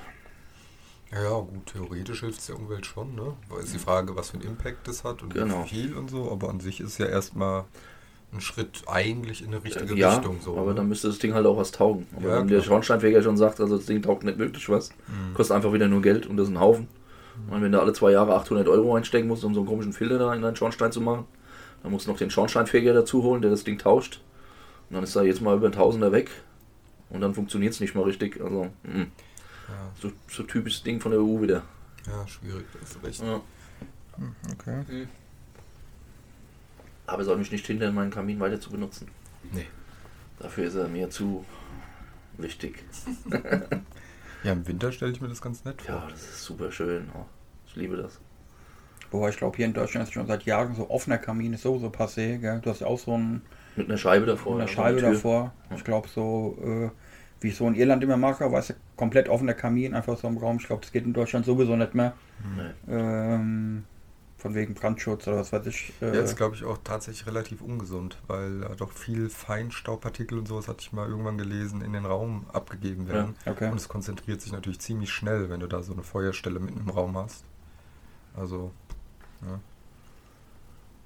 Ja, 1.12 1.30
gut, 1.40 1.66
theoretisch 1.74 2.20
hilft 2.20 2.40
es 2.40 2.46
der 2.48 2.56
Umwelt 2.58 2.86
schon, 2.86 3.16
ne? 3.16 3.34
Weil 3.50 3.64
ist 3.64 3.74
die 3.74 3.80
Frage, 3.80 4.16
was 4.16 4.30
für 4.30 4.38
einen 4.38 4.48
Impact 4.48 4.88
das 4.88 5.04
hat 5.04 5.24
und 5.24 5.34
Genau. 5.34 5.64
wie 5.64 5.70
viel 5.70 5.94
und 5.96 6.10
so, 6.10 6.32
aber 6.32 6.50
an 6.50 6.60
sich 6.60 6.80
ist 6.82 6.90
es 6.94 6.98
ja 7.00 7.08
erstmal 7.08 7.66
ein 8.32 8.42
Schritt 8.42 8.84
eigentlich 8.88 9.42
in 9.42 9.48
eine 9.48 9.64
richtige 9.64 9.96
ja, 9.96 10.14
Richtung. 10.14 10.40
So, 10.42 10.58
aber 10.58 10.70
ne? 10.72 10.76
dann 10.76 10.88
müsste 10.90 11.08
das 11.08 11.18
Ding 11.20 11.34
halt 11.34 11.46
auch 11.48 11.58
was 11.58 11.72
taugen. 11.72 12.06
Aber 12.16 12.30
Ja, 12.30 12.40
wenn 12.40 12.48
der 12.48 12.60
klar. 12.60 12.68
Schornsteinfeger 12.68 13.24
schon 13.24 13.38
sagt, 13.38 13.60
also 13.60 13.78
das 13.78 13.86
Ding 13.88 14.02
taugt 14.02 14.24
nicht 14.24 14.38
wirklich 14.38 14.70
was, 14.70 14.90
Mhm. 15.08 15.34
kostet 15.34 15.56
einfach 15.56 15.74
wieder 15.74 15.88
nur 15.88 16.02
Geld 16.02 16.28
und 16.28 16.38
das 16.38 16.48
ist 16.48 16.54
ein 16.54 16.60
Haufen. 16.60 16.88
Und 17.50 17.62
wenn 17.64 17.72
du 17.72 17.80
alle 17.80 17.94
zwei 17.94 18.12
Jahre 18.12 18.36
800 18.36 18.68
Euro 18.68 18.96
einstecken 18.96 19.28
musst, 19.28 19.44
um 19.46 19.54
so 19.54 19.62
einen 19.62 19.70
komischen 19.70 19.94
Filter 19.94 20.20
da 20.20 20.34
in 20.34 20.42
deinen 20.42 20.56
Schornstein 20.58 20.92
zu 20.92 21.00
machen, 21.02 21.26
dann 21.82 21.92
musst 21.92 22.06
du 22.06 22.12
noch 22.12 22.18
den 22.18 22.30
Schornsteinfeger 22.30 22.94
dazu 22.94 23.24
holen, 23.24 23.42
der 23.42 23.50
das 23.50 23.64
Ding 23.64 23.78
tauscht. 23.80 24.22
Und 24.90 24.96
dann 24.96 25.04
ist 25.04 25.16
da 25.16 25.24
jetzt 25.24 25.42
mal 25.42 25.56
über 25.56 25.68
ein 25.68 25.72
Tausender 25.72 26.12
weg. 26.12 26.30
Und 27.10 27.22
dann 27.22 27.34
funktioniert 27.34 27.74
es 27.74 27.80
nicht 27.80 27.96
mal 27.96 28.04
richtig. 28.04 28.40
Also. 28.44 28.68
Ja, 28.84 28.96
so, 30.02 30.12
so 30.28 30.44
typisches 30.44 30.84
Ding 30.84 31.00
von 31.00 31.12
der 31.12 31.22
EU 31.22 31.42
wieder. 31.42 31.64
ja, 32.06 32.28
schwierig, 32.28 32.66
da 32.74 32.80
hast 32.82 32.96
du 32.96 33.06
recht. 33.08 33.22
Ja. 33.24 33.42
Okay. 34.52 35.08
Aber 37.12 37.24
soll 37.24 37.38
mich 37.38 37.52
nicht 37.52 37.66
hindern, 37.66 37.96
meinen 37.96 38.12
Kamin 38.12 38.40
weiter 38.40 38.60
zu 38.60 38.70
benutzen. 38.70 39.08
Nee. 39.52 39.68
Dafür 40.40 40.66
ist 40.66 40.76
er 40.76 40.88
mir 40.88 41.10
zu 41.10 41.46
wichtig. 42.38 42.84
Ja, 44.44 44.54
im 44.54 44.66
Winter 44.66 44.92
stelle 44.92 45.12
ich 45.12 45.20
mir 45.20 45.28
das 45.28 45.42
ganz 45.42 45.66
nett 45.66 45.82
vor. 45.82 45.96
Ja, 45.96 46.08
das 46.10 46.22
ist 46.22 46.44
super 46.44 46.72
schön. 46.72 47.10
Oh, 47.14 47.26
ich 47.68 47.76
liebe 47.76 47.98
das. 47.98 48.20
Wobei 49.12 49.30
ich 49.30 49.38
glaube, 49.38 49.58
hier 49.58 49.66
in 49.66 49.74
Deutschland 49.74 50.08
ist 50.08 50.14
schon 50.14 50.28
seit 50.28 50.44
Jahren 50.44 50.76
so 50.76 50.90
offener 50.90 51.18
Kamin 51.18 51.54
ist 51.54 51.64
sowieso 51.64 51.88
passé, 51.88 52.38
gell? 52.38 52.62
Du 52.62 52.70
hast 52.70 52.82
ja 52.82 52.88
auch 52.88 53.00
so 53.00 53.18
ein, 53.18 53.42
Mit 53.76 53.90
einer 53.90 53.98
Scheibe 53.98 54.26
davor. 54.26 54.54
eine 54.54 54.62
ja, 54.62 54.68
so 54.68 54.74
Scheibe 54.74 55.02
davor. 55.02 55.54
Ich 55.76 55.84
glaube 55.84 56.08
so, 56.08 56.58
äh, 56.64 56.90
wie 57.42 57.50
ich 57.50 57.56
so 57.58 57.68
in 57.68 57.76
Irland 57.76 58.04
immer 58.04 58.18
mache, 58.18 58.50
weißt 58.50 58.70
du, 58.70 58.74
komplett 58.96 59.28
offener 59.28 59.56
Kamin, 59.56 59.94
einfach 59.94 60.18
so 60.18 60.28
im 60.28 60.38
Raum. 60.38 60.58
Ich 60.58 60.68
glaube, 60.68 60.82
das 60.84 60.92
geht 60.92 61.06
in 61.06 61.14
Deutschland 61.14 61.46
sowieso 61.46 61.76
nicht 61.76 61.96
mehr. 61.96 62.14
Nee. 62.56 62.94
Ähm, 62.96 63.84
von 64.40 64.56
wegen 64.56 64.74
Brandschutz 64.74 65.28
oder 65.28 65.38
was 65.38 65.52
weiß 65.54 65.66
ich. 65.68 65.94
Äh, 66.02 66.08
Ja, 66.16 66.22
ist 66.22 66.36
glaube 66.38 66.56
ich 66.56 66.64
auch 66.64 66.78
tatsächlich 66.84 67.28
relativ 67.28 67.62
ungesund, 67.62 68.18
weil 68.28 68.62
da 68.62 68.70
doch 68.76 68.92
viel 68.92 69.30
Feinstaubpartikel 69.30 70.38
und 70.40 70.48
sowas, 70.48 70.68
hatte 70.68 70.80
ich 70.82 70.94
mal 70.94 71.08
irgendwann 71.10 71.38
gelesen, 71.38 71.82
in 71.82 71.94
den 71.94 72.06
Raum 72.06 72.46
abgegeben 72.54 73.08
werden. 73.08 73.36
okay. 73.46 73.70
Und 73.70 73.78
es 73.78 73.88
konzentriert 73.90 74.42
sich 74.42 74.52
natürlich 74.54 74.80
ziemlich 74.80 75.12
schnell, 75.12 75.50
wenn 75.50 75.60
du 75.60 75.68
da 75.68 75.84
so 75.84 75.94
eine 75.94 76.04
Feuerstelle 76.04 76.60
mitten 76.60 76.80
im 76.80 76.90
Raum 76.90 77.18
hast. 77.18 77.44
Also, 78.36 78.72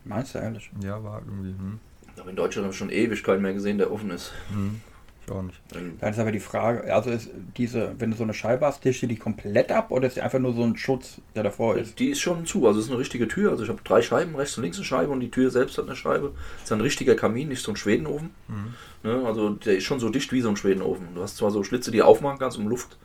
Meinst 0.05 0.35
du 0.35 0.39
ehrlich? 0.39 0.69
ja, 0.81 1.01
war 1.03 1.19
irgendwie, 1.25 1.51
hm, 1.57 1.79
Aber 2.19 2.29
in 2.29 2.35
Deutschland 2.35 2.65
habe 2.65 2.73
ich 2.73 2.77
schon 2.77 2.89
ewig 2.89 3.23
keinen 3.23 3.41
mehr 3.41 3.53
gesehen, 3.53 3.77
der 3.77 3.91
offen 3.91 4.09
ist. 4.11 4.31
hm, 4.49 4.81
ich 5.25 5.31
auch 5.31 5.41
nicht. 5.41 5.59
Dann 5.99 6.11
ist 6.13 6.19
aber 6.19 6.31
die 6.31 6.39
Frage, 6.39 6.93
also 6.93 7.09
ist 7.09 7.29
diese, 7.57 7.95
wenn 7.99 8.11
du 8.11 8.17
so 8.17 8.23
eine 8.23 8.33
Scheibe 8.33 8.65
hast, 8.65 8.81
tischst 8.81 9.03
du 9.03 9.07
die 9.07 9.15
komplett 9.15 9.71
ab 9.71 9.91
oder 9.91 10.07
ist 10.07 10.17
die 10.17 10.21
einfach 10.21 10.39
nur 10.39 10.53
so 10.53 10.63
ein 10.63 10.75
Schutz, 10.77 11.21
der 11.35 11.43
davor 11.43 11.77
ist? 11.77 11.99
Die 11.99 12.09
ist 12.09 12.19
schon 12.19 12.45
zu, 12.45 12.67
also 12.67 12.79
es 12.79 12.85
ist 12.85 12.91
eine 12.91 12.99
richtige 12.99 13.27
Tür. 13.27 13.51
Also 13.51 13.63
ich 13.63 13.69
habe 13.69 13.81
drei 13.83 14.01
Scheiben, 14.01 14.35
rechts 14.35 14.57
und 14.57 14.63
links 14.63 14.77
eine 14.77 14.85
Scheibe 14.85 15.11
und 15.11 15.19
die 15.19 15.31
Tür 15.31 15.49
selbst 15.49 15.77
hat 15.77 15.85
eine 15.85 15.95
Scheibe. 15.95 16.33
Es 16.57 16.63
ist 16.65 16.71
ein 16.71 16.81
richtiger 16.81 17.15
Kamin, 17.15 17.47
nicht 17.49 17.61
so 17.63 17.71
ein 17.71 17.75
Schwedenofen. 17.77 18.31
Mhm. 18.47 18.73
Ne? 19.03 19.23
Also 19.25 19.51
der 19.51 19.77
ist 19.77 19.83
schon 19.83 19.99
so 19.99 20.09
dicht 20.09 20.31
wie 20.31 20.41
so 20.41 20.49
ein 20.49 20.57
Schwedenofen. 20.57 21.07
Du 21.15 21.21
hast 21.21 21.37
zwar 21.37 21.51
so 21.51 21.63
Schlitze, 21.63 21.91
die 21.91 21.97
du 21.99 22.05
aufmachen 22.05 22.39
kannst, 22.39 22.57
um 22.57 22.67
Luft 22.67 22.97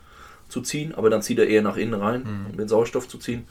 zu 0.48 0.62
ziehen, 0.62 0.94
aber 0.94 1.10
dann 1.10 1.22
zieht 1.22 1.38
er 1.38 1.46
eher 1.46 1.62
nach 1.62 1.76
innen 1.76 1.94
rein, 1.94 2.22
Mhm. 2.22 2.50
um 2.50 2.56
den 2.56 2.68
Sauerstoff 2.68 3.06
zu 3.08 3.18
ziehen. 3.18 3.46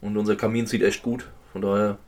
Und 0.00 0.16
unser 0.16 0.36
Kamin 0.36 0.66
zieht 0.66 0.82
echt 0.82 1.02
gut. 1.02 1.26
Von 1.52 1.62
daher 1.62 1.98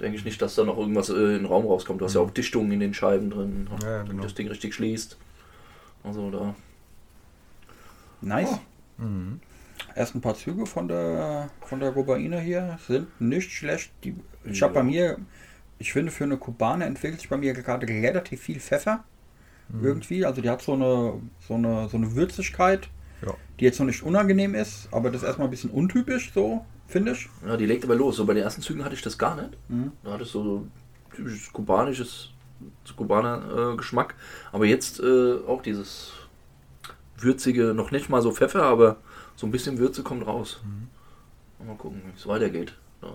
denke 0.00 0.16
ich 0.18 0.24
nicht, 0.24 0.40
dass 0.42 0.54
da 0.54 0.64
noch 0.64 0.78
irgendwas 0.78 1.08
äh, 1.10 1.14
in 1.14 1.28
den 1.42 1.46
Raum 1.46 1.66
rauskommt. 1.66 2.00
Du 2.00 2.04
hast 2.04 2.14
ja 2.14 2.20
auch 2.20 2.30
Dichtungen 2.30 2.70
in 2.72 2.80
den 2.80 2.94
Scheiben 2.94 3.30
drin, 3.30 3.68
Ja, 3.82 3.88
ja, 3.90 4.00
wenn 4.02 4.08
genau. 4.10 4.22
das 4.22 4.34
Ding 4.34 4.48
richtig 4.48 4.74
schließt. 4.74 5.16
Also 6.04 6.30
da. 6.30 6.54
Nice. 8.20 8.58
Mhm. 8.98 9.40
Erst 9.94 10.14
ein 10.14 10.20
paar 10.20 10.34
Züge 10.34 10.66
von 10.66 10.88
der 10.88 11.50
von 11.66 11.80
der 11.80 11.90
Rubaina 11.90 12.38
hier 12.38 12.78
sind 12.86 13.20
nicht 13.20 13.50
schlecht. 13.52 13.90
Die, 14.04 14.14
ich 14.44 14.58
Ja. 14.60 14.66
habe 14.66 14.74
bei 14.74 14.82
mir, 14.82 15.18
ich 15.78 15.92
finde 15.92 16.10
für 16.10 16.24
eine 16.24 16.36
Kubaner 16.36 16.86
entwickelt 16.86 17.20
sich 17.20 17.28
bei 17.28 17.36
mir 17.36 17.52
gerade 17.54 17.86
relativ 17.88 18.40
viel 18.42 18.60
Pfeffer 18.60 19.04
irgendwie. 19.82 20.24
Also 20.24 20.40
die 20.40 20.48
hat 20.50 20.62
so 20.62 20.72
eine 20.72 21.14
so 21.46 21.54
eine 21.54 21.88
so 21.88 21.96
eine 21.96 22.14
Würzigkeit, 22.16 22.88
Ja. 23.24 23.34
die 23.60 23.64
jetzt 23.66 23.78
noch 23.78 23.86
nicht 23.86 24.02
unangenehm 24.02 24.54
ist, 24.54 24.88
aber 24.92 25.10
das 25.10 25.22
ist 25.22 25.26
erstmal 25.28 25.46
ein 25.48 25.50
bisschen 25.50 25.70
untypisch 25.70 26.32
so, 26.34 26.64
finde 26.88 27.12
ich. 27.12 27.28
Ja, 27.46 27.56
die 27.56 27.66
legt 27.66 27.84
aber 27.84 27.94
los. 27.94 28.16
So 28.16 28.24
bei 28.26 28.34
den 28.34 28.42
ersten 28.42 28.62
Zügen 28.62 28.84
hatte 28.84 28.94
ich 28.96 29.02
das 29.02 29.16
gar 29.16 29.36
nicht. 29.36 29.50
Mhm. 29.68 29.92
Da 30.02 30.12
hatte 30.12 30.24
ich 30.24 30.30
so 30.30 30.66
typisches 31.14 31.52
kubanisches 31.52 32.30
Kubaner 32.96 33.72
äh, 33.72 33.76
Geschmack. 33.76 34.14
Aber 34.50 34.66
jetzt 34.66 34.98
äh, 34.98 35.36
auch 35.46 35.62
dieses 35.62 36.12
würzige, 37.16 37.74
noch 37.74 37.90
nicht 37.92 38.08
mal 38.08 38.22
so 38.22 38.32
Pfeffer, 38.32 38.64
aber 38.64 38.96
so 39.36 39.46
ein 39.46 39.50
bisschen 39.52 39.78
Würze 39.78 40.02
kommt 40.02 40.26
raus. 40.26 40.60
Mal 41.64 41.76
gucken, 41.76 42.02
wie 42.04 42.16
es 42.16 42.26
weitergeht. 42.26 42.74
Ja. 43.02 43.08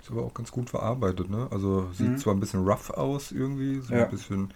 Ist 0.00 0.10
aber 0.10 0.22
auch 0.24 0.34
ganz 0.34 0.50
gut 0.50 0.70
verarbeitet, 0.70 1.28
ne? 1.28 1.48
Also 1.50 1.90
sieht 1.92 2.08
Mhm. 2.12 2.16
zwar 2.18 2.34
ein 2.34 2.40
bisschen 2.40 2.66
rough 2.66 2.90
aus 2.90 3.32
irgendwie, 3.32 3.80
so 3.80 3.94
Ja. 3.94 4.04
ein 4.04 4.10
bisschen 4.10 4.52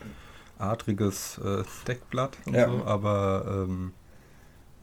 adriges 0.58 1.38
äh, 1.38 1.62
Deckblatt 1.86 2.36
und 2.46 2.54
Ja. 2.54 2.68
so, 2.68 2.84
aber 2.84 3.64
ähm, 3.68 3.92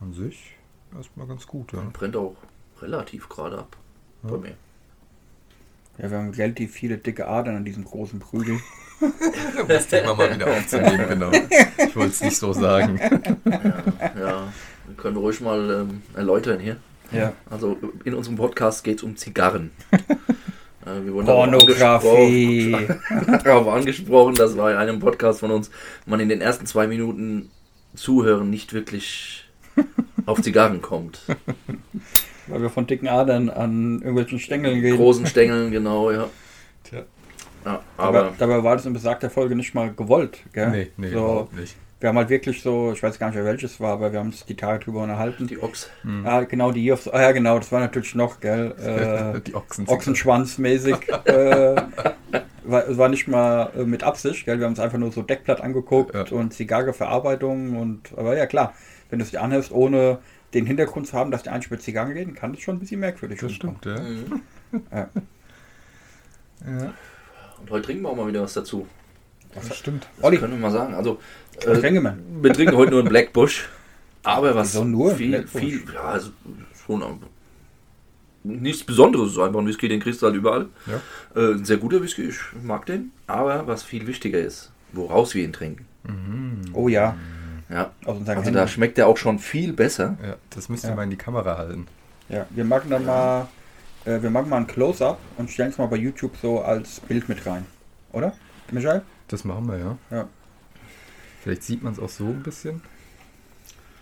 an 0.02 0.14
sich 0.14 0.56
erstmal 0.96 1.28
ganz 1.28 1.46
gut, 1.48 1.74
ja. 1.74 1.80
Brennt 1.94 2.16
auch 2.16 2.36
relativ 2.82 3.30
gerade 3.30 3.60
ab 3.60 3.76
bei 4.24 4.32
Ja. 4.32 4.38
mir. 4.38 4.54
Ja, 5.98 6.12
wir 6.12 6.18
haben 6.18 6.30
relativ 6.32 6.72
viele 6.72 6.98
dicke 6.98 7.28
Adern 7.28 7.58
an 7.58 7.66
diesem 7.66 7.84
großen 7.86 8.20
Prügel. 8.20 8.60
Um 9.02 9.66
das 9.70 9.88
Thema 9.88 10.14
mal 10.14 10.34
wieder 10.36 10.48
aufzunehmen, 10.48 11.06
genau. 11.08 11.32
Ich 11.32 11.96
wollte 11.96 12.10
es 12.12 12.22
nicht 12.22 12.36
so 12.36 12.52
sagen. 12.52 13.00
Ja, 13.50 14.52
wir 14.88 14.96
können 14.98 15.16
ruhig 15.16 15.40
mal 15.40 15.88
ähm, 15.90 16.02
erläutern 16.16 16.60
hier. 16.60 16.76
Ja. 17.14 17.32
Also 17.50 17.78
in 18.04 18.14
unserem 18.14 18.36
Podcast 18.36 18.84
geht 18.84 18.98
es 18.98 19.04
um 19.04 19.16
Zigarren. 19.16 19.72
Äh, 20.86 21.04
wir 21.06 21.14
wurden 21.14 21.26
darauf 21.28 21.44
Pornografie. 21.50 22.74
angesprochen- 22.74 23.42
darauf 23.44 23.68
angesprochen, 23.68 24.36
dass 24.36 24.56
bei 24.56 24.78
einem 24.78 25.00
Podcast 25.02 25.42
von 25.42 25.52
uns 25.52 25.70
man 26.06 26.22
in 26.22 26.30
den 26.30 26.40
ersten 26.40 26.66
zwei 26.66 26.88
Minuten 26.88 27.52
Zuhören 27.96 28.50
nicht 28.50 28.72
wirklich 28.74 29.44
auf 30.30 30.42
Zigarren 30.42 30.82
kommt. 30.82 31.22
Weil 32.48 32.62
wir 32.62 32.70
von 32.70 32.88
dicken 32.88 33.08
Adern 33.08 33.50
an 33.50 34.00
irgendwelchen 34.00 34.40
Stängeln 34.40 34.80
reden. 34.80 34.98
Großen 34.98 35.26
Stängeln, 35.28 35.72
genau, 35.72 36.12
ja. 36.12 36.30
Tja. 36.84 37.04
ja 37.66 37.82
Aber 37.98 38.20
aber 38.20 38.34
dabei 38.38 38.64
war 38.64 38.76
das 38.76 38.86
in 38.86 38.94
besagter 38.94 39.30
Folge 39.30 39.56
nicht 39.56 39.74
mal 39.76 39.94
gewollt. 39.94 40.40
Gell? 40.54 40.70
Nee, 40.72 40.88
nee, 40.98 41.10
so, 41.10 41.18
überhaupt 41.18 41.54
nicht. 41.56 41.76
wir 42.00 42.10
haben 42.10 42.18
halt 42.18 42.30
wirklich 42.30 42.62
so, 42.64 42.92
ich 42.94 43.04
weiß 43.04 43.20
gar 43.20 43.28
nicht 43.28 43.36
mehr 43.36 43.46
welches 43.46 43.80
war, 43.80 43.94
aber 43.94 44.12
wir 44.12 44.20
haben 44.20 44.28
uns 44.30 44.46
die 44.46 44.56
Tage 44.56 44.84
drüber 44.84 45.04
unterhalten. 45.04 45.46
die 45.46 45.62
Ochs. 45.62 45.90
Ja, 46.24 46.42
genau, 46.42 46.72
die 46.72 46.82
hier 46.82 46.96
aufs, 46.96 47.08
ah, 47.08 47.22
ja, 47.22 47.32
genau, 47.34 47.60
das 47.60 47.72
war 47.72 47.82
natürlich 47.82 48.16
noch, 48.16 48.40
gell, 48.40 48.74
äh, 48.80 49.42
die 49.46 49.54
Ochsen. 49.54 49.88
Ochsenschwanzmäßig. 49.88 50.96
äh, 51.26 51.76
war, 52.64 52.98
war 52.98 53.10
nicht 53.10 53.28
mal 53.28 53.72
äh, 53.78 53.84
mit 53.84 54.04
Absicht, 54.04 54.46
gell, 54.46 54.58
wir 54.60 54.66
haben 54.66 54.72
uns 54.74 54.80
einfach 54.80 54.98
nur 54.98 55.12
so 55.12 55.22
Deckblatt 55.22 55.62
angeguckt 55.62 56.16
Ja. 56.16 56.26
und 56.36 56.54
Zigarrenverarbeitung 56.54 57.78
und, 57.78 58.12
aber 58.18 58.38
ja, 58.38 58.46
klar, 58.48 58.74
wenn 59.10 59.20
du 59.20 59.26
es 59.26 59.32
dir 59.32 59.42
anhörst, 59.42 59.72
ohne 59.72 60.20
den 60.54 60.66
Hintergrund 60.66 61.08
zu 61.08 61.14
haben, 61.14 61.32
dass 61.32 61.44
die 61.44 61.50
eigentlich 61.50 61.70
mit 61.72 61.82
Zigarren 61.82 62.12
reden, 62.12 62.34
kann 62.34 62.54
das 62.54 62.62
schon 62.62 62.76
ein 62.76 62.80
bisschen 62.80 63.00
merkwürdig 63.00 63.40
Das 63.40 63.52
stimmt, 63.52 63.86
ja. 63.86 64.00
Mhm. 64.00 64.42
Ja. 64.92 65.10
Ja, 66.66 66.94
Und 67.62 67.70
heute 67.72 67.86
trinken 67.86 68.04
wir 68.04 68.10
auch 68.10 68.16
mal 68.16 68.28
wieder 68.28 68.42
was 68.42 68.54
dazu. 68.54 68.88
das 69.56 69.76
stimmt. 69.78 70.08
Das 70.18 70.26
Olli. 70.26 70.38
können 70.38 70.54
wir 70.54 70.60
mal 70.60 70.72
sagen. 70.72 70.94
Also, 70.94 71.20
äh, 71.66 71.82
wir? 71.82 72.18
wir 72.42 72.54
trinken 72.54 72.76
heute 72.76 72.92
nur 72.92 73.00
einen 73.02 73.10
Black 73.10 73.32
Bush. 73.34 73.68
Aber 74.24 74.54
was 74.56 74.74
Wieso 74.74 74.84
nur 74.84 75.16
viel, 75.16 75.30
Black 75.30 75.52
Bush? 75.52 75.62
viel, 75.62 75.84
ja, 75.94 76.02
also 76.04 76.32
schon 76.86 77.02
am- 77.04 77.20
nichts 78.44 78.84
Besonderes, 78.84 79.28
es 79.30 79.34
ist 79.34 79.40
einfach 79.40 79.60
ein 79.60 79.68
Whisky, 79.68 79.88
den 79.88 80.00
kriegst 80.00 80.22
du 80.22 80.26
halt 80.26 80.36
überall. 80.36 80.68
Ja. 80.88 81.42
Äh, 81.42 81.54
ein 81.54 81.66
sehr 81.66 81.78
guter 81.78 82.02
Whisky, 82.02 82.24
ich 82.24 82.38
mag 82.64 82.86
den. 82.86 83.12
Aber 83.28 83.66
was 83.68 83.84
viel 83.84 84.06
wichtiger 84.08 84.40
ist, 84.40 84.72
woraus 84.92 85.34
wir 85.36 85.44
ihn 85.44 85.54
trinken. 85.54 85.86
Oh 86.74 86.88
ja, 86.90 87.16
Ja, 87.70 87.92
also 88.06 88.26
Händen. 88.26 88.54
da 88.54 88.68
schmeckt 88.68 88.98
der 88.98 89.08
auch 89.08 89.18
schon 89.18 89.38
viel 89.40 89.74
besser. 89.74 90.18
Ja, 90.26 90.36
das 90.50 90.70
müsst 90.70 90.84
ihr 90.86 90.90
Ja. 90.92 90.96
mal 90.96 91.04
in 91.04 91.12
die 91.12 91.18
Kamera 91.18 91.58
halten. 91.58 91.88
Ja, 92.28 92.46
wir 92.50 92.66
machen 92.66 92.90
dann 92.90 93.06
mal, 93.06 93.48
äh, 94.06 94.22
wir 94.22 94.30
machen 94.32 94.50
mal 94.50 94.58
ein 94.58 94.68
Close-Up 94.68 95.20
und 95.38 95.50
stellen 95.52 95.70
es 95.70 95.78
mal 95.78 95.86
bei 95.88 95.98
YouTube 95.98 96.36
so 96.42 96.62
als 96.62 97.00
Bild 97.02 97.30
mit 97.30 97.46
rein. 97.46 97.66
Oder? 98.12 98.34
Michael? 98.72 99.02
Das 99.28 99.44
machen 99.46 99.68
wir, 99.68 99.78
ja. 99.78 99.98
Ja. 100.10 100.28
Vielleicht 101.44 101.64
sieht 101.64 101.84
man 101.84 101.94
es 101.94 102.00
auch 102.00 102.10
so 102.10 102.26
ein 102.26 102.42
bisschen. 102.44 102.82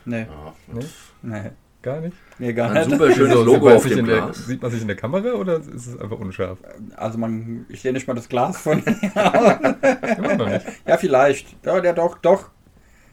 Nee, 0.05 0.21
Ja, 0.21 0.53
Nee, 0.71 0.85
nee, 1.21 1.51
gar 1.81 1.99
nicht. 1.99 2.15
nee 2.39 2.53
gar 2.53 2.69
ein 2.71 2.87
nicht. 2.87 2.91
super 2.91 3.11
schönes 3.11 3.35
Logo 3.35 3.51
sieht 3.53 3.63
man 3.63 3.75
auf 3.75 3.83
sich 3.83 3.91
dem 3.91 3.99
in 3.99 4.05
der, 4.05 4.21
Glas. 4.21 4.45
Sieht 4.45 4.61
man 4.61 4.71
sich 4.71 4.81
in 4.81 4.87
der 4.87 4.95
Kamera 4.97 5.33
oder 5.33 5.57
ist 5.57 5.87
es 5.87 5.99
einfach 5.99 6.17
unscharf? 6.19 6.57
Also 6.95 7.17
man, 7.17 7.65
ich 7.67 7.81
sehe 7.81 7.91
nicht 7.91 8.07
mal 8.07 8.13
das 8.13 8.29
Glas 8.29 8.57
von. 8.57 8.77
Nicht. 8.85 9.01
ja, 9.15 10.97
vielleicht. 10.97 11.65
Ja, 11.65 11.79
der 11.81 11.93
doch, 11.93 12.17
doch. 12.19 12.49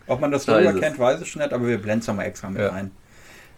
Ob 0.07 0.21
man 0.21 0.31
das 0.31 0.45
Da 0.45 0.59
ist 0.59 0.69
es. 0.69 0.75
erkennt, 0.75 0.99
weiß 0.99 1.21
ich 1.23 1.37
nicht, 1.37 1.53
aber 1.53 1.67
wir 1.67 1.79
blenden 1.79 2.01
es 2.09 2.15
mal 2.15 2.23
extra 2.25 2.51
mit 2.51 2.61
Ja. 2.61 2.69
rein. 2.69 2.91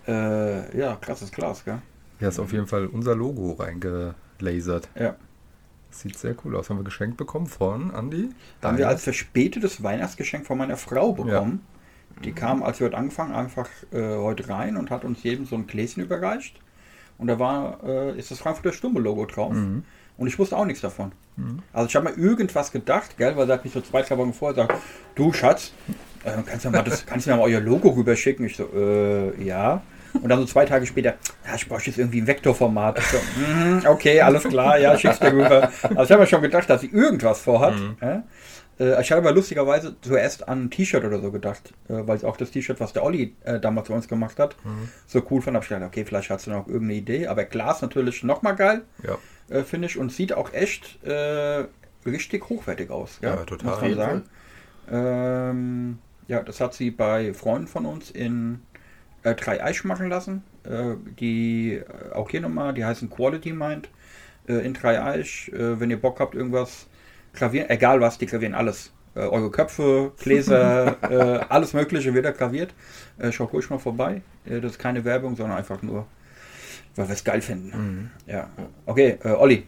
Äh, 0.07 0.79
ja, 0.79 0.97
krasses 0.97 1.33
Glas, 1.33 1.65
gell? 1.65 1.79
Hier 2.19 2.29
ist 2.29 2.39
auf 2.39 2.53
jeden 2.53 2.67
Fall 2.67 2.87
unser 2.87 3.15
Logo 3.17 3.53
reingelasert. 3.53 4.89
Ja. 4.99 5.17
Sieht 5.91 6.17
sehr 6.19 6.35
cool 6.45 6.57
aus. 6.57 6.71
Haben 6.71 6.79
wir 6.79 6.85
geschenkt 6.85 7.17
bekommen 7.17 7.47
von 7.47 7.91
Andi. 7.91 8.31
Da 8.61 8.69
haben 8.69 8.79
wir 8.79 8.89
als 8.89 9.03
verspätetes 9.03 9.83
Weihnachtsgeschenk 9.83 10.47
von 10.47 10.59
meiner 10.59 10.77
Frau 10.77 11.13
bekommen. 11.13 11.67
Die 12.25 12.31
Mhm. 12.31 12.35
kam, 12.35 12.63
als 12.63 12.81
wir 12.81 12.87
heute 12.87 12.97
angefangen, 12.97 13.35
einfach 13.35 13.69
äh, 13.93 14.17
heute 14.17 14.49
rein 14.49 14.77
und 14.77 14.91
hat 14.91 15.05
uns 15.05 15.23
jedem 15.23 15.45
so 15.47 15.57
ein 15.57 15.67
Gläschen 15.67 16.03
überreicht. 16.03 16.59
Und 17.19 17.27
da 17.29 17.39
war, 17.39 17.83
äh, 17.85 18.19
ist 18.19 18.31
das 18.31 18.39
Frankfurter 18.39 18.73
Stumme-Logo 18.73 19.27
drauf. 19.27 19.53
Mhm. 19.53 19.85
Und 20.19 20.27
ich 20.27 20.39
wusste 20.39 20.57
auch 20.57 20.65
nichts 20.65 20.81
davon. 20.83 21.13
Also 21.75 21.89
ich 21.89 21.95
habe 21.97 22.09
mir 22.11 22.17
irgendwas 22.17 22.73
gedacht, 22.73 23.19
gell, 23.19 23.37
weil 23.37 23.47
sie 23.47 23.53
hat 23.53 23.65
mich 23.65 23.75
so 23.75 23.83
zwei, 23.83 24.01
drei 24.01 24.17
Wochen 24.17 24.33
vorher 24.33 24.55
gesagt, 24.67 24.83
du 25.15 25.31
Schatz, 25.35 25.73
äh, 26.27 26.43
kannst 26.47 26.65
du 26.65 26.71
mir 26.71 26.79
mal, 26.79 26.83
das, 26.85 27.07
kannst 27.07 27.27
du 27.27 27.31
mir 27.31 27.37
mal 27.37 27.43
euer 27.45 27.61
Logo 27.61 27.89
rüberschicken? 27.91 28.47
Ich 28.47 28.57
so, 28.57 28.69
äh, 28.75 29.43
ja. 29.43 29.83
Und 30.15 30.29
dann 30.31 30.39
so 30.39 30.47
zwei 30.47 30.65
Tage 30.65 30.87
später, 30.87 31.15
ja, 31.47 31.55
ich 31.57 31.69
brauche 31.69 31.83
jetzt 31.85 31.99
irgendwie 31.99 32.21
ein 32.21 32.27
Vektorformat. 32.27 32.99
Ich 32.99 33.05
so, 33.07 33.19
mhm, 33.39 33.83
okay, 33.87 34.21
alles 34.23 34.45
klar, 34.45 34.79
ja, 34.79 34.97
schick's 34.99 35.19
dir 35.19 35.33
rüber. 35.33 35.71
Also 35.83 36.03
ich 36.05 36.11
habe 36.13 36.21
mir 36.23 36.27
schon 36.27 36.41
gedacht, 36.43 36.71
dass 36.71 36.81
sie 36.81 36.87
irgendwas 36.91 37.41
vorhat. 37.41 37.75
Ja? 38.01 38.23
Äh, 38.79 39.01
ich 39.03 39.11
habe 39.13 39.21
aber 39.23 39.33
lustigerweise 39.33 39.97
zuerst 40.01 40.49
an 40.49 40.65
ein 40.65 40.71
T-Shirt 40.71 41.05
oder 41.05 41.21
so 41.21 41.31
gedacht, 41.31 41.75
äh, 41.89 42.07
weil 42.07 42.17
es 42.17 42.25
auch 42.25 42.37
das 42.39 42.51
T-Shirt, 42.51 42.81
was 42.81 42.93
der 42.95 43.05
Olli 43.05 43.35
äh, 43.45 43.61
damals 43.61 43.89
für 43.89 43.93
uns 43.95 44.09
gemacht 44.09 44.39
hat, 44.39 44.57
so 45.07 45.23
cool 45.31 45.43
fand. 45.43 45.55
habe 45.55 45.65
ich 45.65 45.69
gedacht, 45.69 45.87
okay, 45.87 46.05
vielleicht 46.05 46.31
hast 46.31 46.47
du 46.47 46.51
noch 46.51 46.67
irgendeine 46.67 46.95
Idee. 46.95 47.27
Aber 47.27 47.45
Glas 47.45 47.83
natürlich 47.83 48.23
nochmal 48.23 48.57
geil 48.57 48.83
Ja. 49.03 49.19
äh, 49.55 49.65
finde 49.65 49.89
ich, 49.89 49.99
und 49.99 50.13
sieht 50.13 50.33
auch 50.33 50.53
echt 50.55 51.03
äh, 51.05 51.65
richtig 52.07 52.49
hochwertig 52.49 52.91
aus. 52.91 53.19
Ja, 53.23 53.37
total. 53.45 53.71
Muss 53.71 53.81
man 53.83 53.95
sagen. 53.95 54.23
Ähm, 54.91 55.99
ja, 56.29 56.43
das 56.43 56.61
hat 56.61 56.75
sie 56.75 56.91
bei 56.91 57.33
Freunden 57.35 57.67
von 57.67 57.87
uns 57.87 58.11
in 58.11 58.61
äh, 59.23 59.35
drei 59.35 59.63
Eich 59.63 59.85
machen 59.85 60.09
lassen. 60.09 60.43
Äh, 60.65 60.95
die, 61.19 61.75
äh, 61.75 62.13
auch 62.13 62.31
hier 62.31 62.41
nochmal, 62.41 62.75
die 62.75 62.85
heißen 62.85 63.11
Quality 63.11 63.53
Mind 63.53 63.89
äh, 64.49 64.55
in 64.55 64.75
drei 64.75 65.03
Eich. 65.03 65.51
Äh, 65.53 65.81
wenn 65.81 65.91
ihr 65.91 66.01
Bock 66.01 66.21
habt, 66.21 66.35
irgendwas 66.35 66.87
gravieren, 67.35 67.71
egal 67.71 68.01
was, 68.01 68.19
die 68.19 68.27
gravieren 68.27 68.55
alles. 68.55 68.93
Äh, 69.15 69.21
eure 69.21 69.51
Köpfe, 69.51 70.13
Gläser, 70.19 70.97
äh, 71.11 71.45
alles 71.49 71.73
Mögliche 71.73 72.13
wird 72.15 72.25
da 72.25 72.33
graviert. 72.33 72.75
Äh, 73.19 73.33
schaut 73.33 73.53
ruhig 73.53 73.71
mal 73.71 73.79
vorbei. 73.79 74.23
Äh, 74.45 74.61
das 74.61 74.73
ist 74.73 74.79
keine 74.79 75.05
Werbung, 75.05 75.37
sondern 75.37 75.57
einfach 75.57 75.83
nur, 75.83 76.07
weil 76.97 77.09
wir 77.09 77.15
es 77.15 77.25
geil 77.25 77.41
finden. 77.41 78.11
Ja. 78.27 78.51
Okay, 78.85 79.19
äh, 79.25 79.31
Olli, 79.31 79.67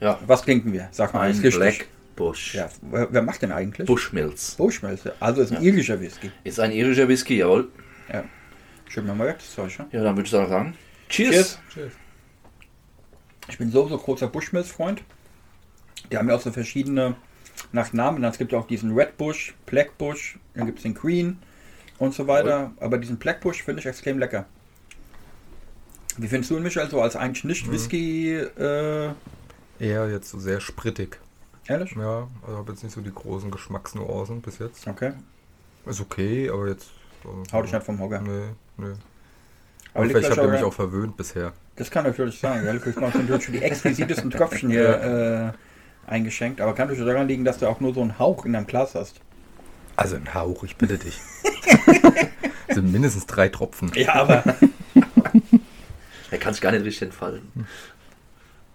Ja, 0.00 0.18
was 0.26 0.42
trinken 0.42 0.72
wir? 0.72 0.88
Sag 0.90 1.14
mal, 1.14 1.30
ein. 1.30 1.40
Black 1.40 1.86
Bush. 2.16 2.54
Ja, 2.54 2.68
wer, 2.82 3.12
wer 3.12 3.22
macht 3.22 3.42
denn 3.42 3.52
eigentlich? 3.52 3.86
Bushmills. 3.86 4.56
Bushmills. 4.56 5.02
Also 5.20 5.42
ist 5.42 5.52
ein 5.52 5.62
irischer 5.62 6.00
Whisky. 6.00 6.30
Ist 6.44 6.60
ein 6.60 6.72
irischer 6.72 7.08
Whisky, 7.08 7.38
jawohl. 7.38 7.68
Ja. 8.12 8.24
Schön 8.88 9.06
mal 9.06 9.18
weg, 9.26 9.36
das 9.38 9.54
Zeug. 9.54 9.78
Ja? 9.78 9.86
Ja, 9.92 10.02
dann 10.02 10.16
würde 10.16 10.26
ich 10.26 10.30
sagen, 10.30 10.74
Cheers. 11.08 11.30
Cheers. 11.34 11.58
Cheers. 11.72 11.92
Ich 13.48 13.58
bin 13.58 13.70
sowieso 13.70 13.98
großer 13.98 14.28
Bushmills-Freund. 14.28 15.02
Die 16.10 16.16
haben 16.16 16.28
ja 16.28 16.36
auch 16.36 16.40
so 16.40 16.52
verschiedene 16.52 17.16
nach 17.72 17.92
Namen. 17.92 18.22
Es 18.24 18.38
gibt 18.38 18.52
ja 18.52 18.58
auch 18.58 18.66
diesen 18.66 18.94
Red 18.94 19.16
Bush, 19.16 19.54
Black 19.66 19.96
Bush, 19.98 20.38
dann 20.54 20.66
gibt 20.66 20.78
es 20.78 20.82
den 20.82 20.94
Green 20.94 21.38
und 21.98 22.14
so 22.14 22.26
weiter. 22.26 22.72
Aber 22.80 22.98
diesen 22.98 23.18
Black 23.18 23.40
Bush 23.40 23.62
finde 23.62 23.80
ich 23.80 23.86
extrem 23.86 24.18
lecker. 24.18 24.46
Wie 26.16 26.28
findest 26.28 26.50
du 26.50 26.56
ihn, 26.56 26.62
Michael, 26.62 26.90
so 26.90 27.00
als 27.00 27.16
eigentlich 27.16 27.44
nicht 27.44 27.70
Whisky? 27.70 28.34
Äh, 28.34 29.10
Eher 29.78 30.10
jetzt 30.10 30.30
so 30.30 30.38
sehr 30.38 30.60
sprittig. 30.60 31.18
Ehrlich? 31.70 31.94
Ja, 31.96 32.28
also 32.46 32.58
habe 32.58 32.72
jetzt 32.72 32.82
nicht 32.82 32.92
so 32.92 33.00
die 33.00 33.12
großen 33.12 33.50
Geschmacksnuancen 33.50 34.40
bis 34.40 34.58
jetzt. 34.58 34.86
Okay. 34.86 35.12
Ist 35.86 36.00
okay, 36.00 36.50
aber 36.50 36.68
jetzt. 36.68 36.90
So, 37.22 37.42
Hau 37.52 37.62
dich 37.62 37.72
nicht 37.72 37.84
vom 37.84 37.98
Hocker. 38.00 38.20
Nee, 38.20 38.50
nee. 38.76 38.86
Aber 39.92 40.04
Aber 40.04 40.06
vielleicht 40.06 40.30
habt 40.30 40.42
ihr 40.42 40.48
mich 40.48 40.62
auch 40.62 40.72
verwöhnt 40.72 41.16
bisher. 41.16 41.52
Das 41.76 41.90
kann 41.90 42.04
natürlich 42.04 42.38
sein. 42.38 42.64
Ja, 42.64 42.72
du 42.72 42.78
manchmal 43.00 43.10
natürlich 43.10 43.44
schon 43.44 43.54
die 43.54 43.62
exquisitesten 43.62 44.30
Tröpfchen 44.30 44.70
hier 44.70 45.54
äh, 46.06 46.10
eingeschenkt. 46.10 46.60
Aber 46.60 46.74
kann 46.74 46.88
natürlich 46.88 47.10
daran 47.10 47.26
liegen, 47.28 47.44
dass 47.44 47.58
du 47.58 47.66
auch 47.66 47.80
nur 47.80 47.94
so 47.94 48.02
einen 48.02 48.18
Hauch 48.18 48.44
in 48.44 48.52
deinem 48.52 48.66
Glas 48.66 48.94
hast. 48.94 49.20
Also 49.96 50.16
ein 50.16 50.34
Hauch, 50.34 50.62
ich 50.64 50.76
bitte 50.76 50.98
dich. 50.98 51.18
sind 52.68 52.92
mindestens 52.92 53.26
drei 53.26 53.48
Tropfen. 53.48 53.90
Ja, 53.94 54.14
aber 54.14 54.44
Er 56.30 56.38
kann 56.38 56.52
es 56.52 56.60
gar 56.60 56.72
nicht 56.72 56.84
richtig 56.84 57.02
entfalten. 57.02 57.66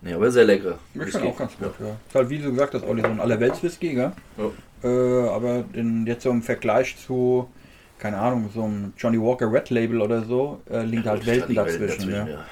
Nee, 0.05 0.13
aber 0.13 0.29
sehr 0.29 0.45
lecker. 0.45 0.77
ich 0.93 1.01
finde 1.11 1.29
auch 1.29 1.37
ganz 1.37 1.57
gut. 1.57 1.73
Ja. 1.79 1.97
Ist 2.07 2.13
halt, 2.13 2.29
wie 2.29 2.37
du 2.37 2.51
gesagt 2.51 2.75
hast, 2.75 2.85
Olli, 2.85 3.01
so 3.01 3.07
ein 3.07 3.19
Allerwelts-Whisky, 3.19 3.95
gell? 3.95 4.11
Ja. 4.37 4.87
Äh, 4.87 5.29
aber 5.29 5.63
den, 5.63 6.05
jetzt 6.05 6.21
so 6.21 6.29
im 6.29 6.43
Vergleich 6.43 6.95
zu, 6.95 7.49
keine 7.97 8.19
Ahnung, 8.19 8.51
so 8.53 8.63
einem 8.65 8.93
Johnny 8.95 9.19
Walker 9.19 9.51
Red 9.51 9.71
Label 9.71 10.01
oder 10.01 10.23
so, 10.23 10.61
äh, 10.69 10.83
liegt 10.83 11.07
halt 11.07 11.25
Welten 11.25 11.55
dazwischen. 11.55 12.11
ja. 12.11 12.27
ja. 12.27 12.45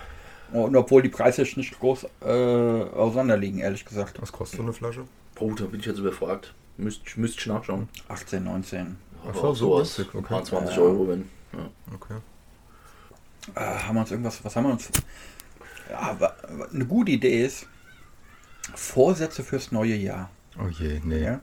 Und 0.52 0.76
obwohl 0.76 1.04
die 1.04 1.10
Preise 1.10 1.44
nicht 1.44 1.80
groß 1.80 2.08
äh, 2.22 2.28
auseinander 2.28 3.38
liegen, 3.38 3.60
ehrlich 3.60 3.86
gesagt. 3.86 4.20
Was 4.20 4.32
kostet 4.32 4.58
so 4.58 4.64
eine 4.64 4.74
Flasche? 4.74 5.04
Oh, 5.40 5.52
da 5.54 5.66
bin 5.66 5.80
ich 5.80 5.86
jetzt 5.86 6.00
überfragt. 6.00 6.54
Müsst, 6.78 7.18
müsst 7.18 7.40
ich 7.40 7.46
nachschauen. 7.46 7.88
18, 8.08 8.44
19. 8.44 8.98
Ach 9.30 9.34
so, 9.36 9.40
auch 9.40 9.44
so 9.44 9.54
sowas. 9.54 9.96
günstig, 9.96 10.08
okay. 10.10 10.18
Ein 10.18 10.24
paar 10.24 10.44
20 10.44 10.76
Ja. 10.76 10.82
Euro, 10.82 11.08
wenn. 11.08 11.30
Ja. 11.54 11.70
Okay. 11.94 12.16
Äh, 13.56 13.60
haben 13.60 13.96
wir 13.96 14.02
uns 14.02 14.12
irgendwas, 14.12 14.44
was 14.44 14.56
haben 14.56 14.64
wir 14.66 14.72
uns? 14.72 14.90
Ja, 15.90 16.16
wa- 16.20 16.36
wa- 16.50 16.68
eine 16.74 16.86
gute 16.86 17.12
Idee 17.12 17.46
ist, 17.46 17.68
Vorsätze 18.76 19.44
fürs 19.44 19.72
neue 19.72 19.96
Jahr. 19.96 20.30
Oh 20.60 20.68
je, 20.68 21.00
nee, 21.04 21.24
Ja? 21.24 21.42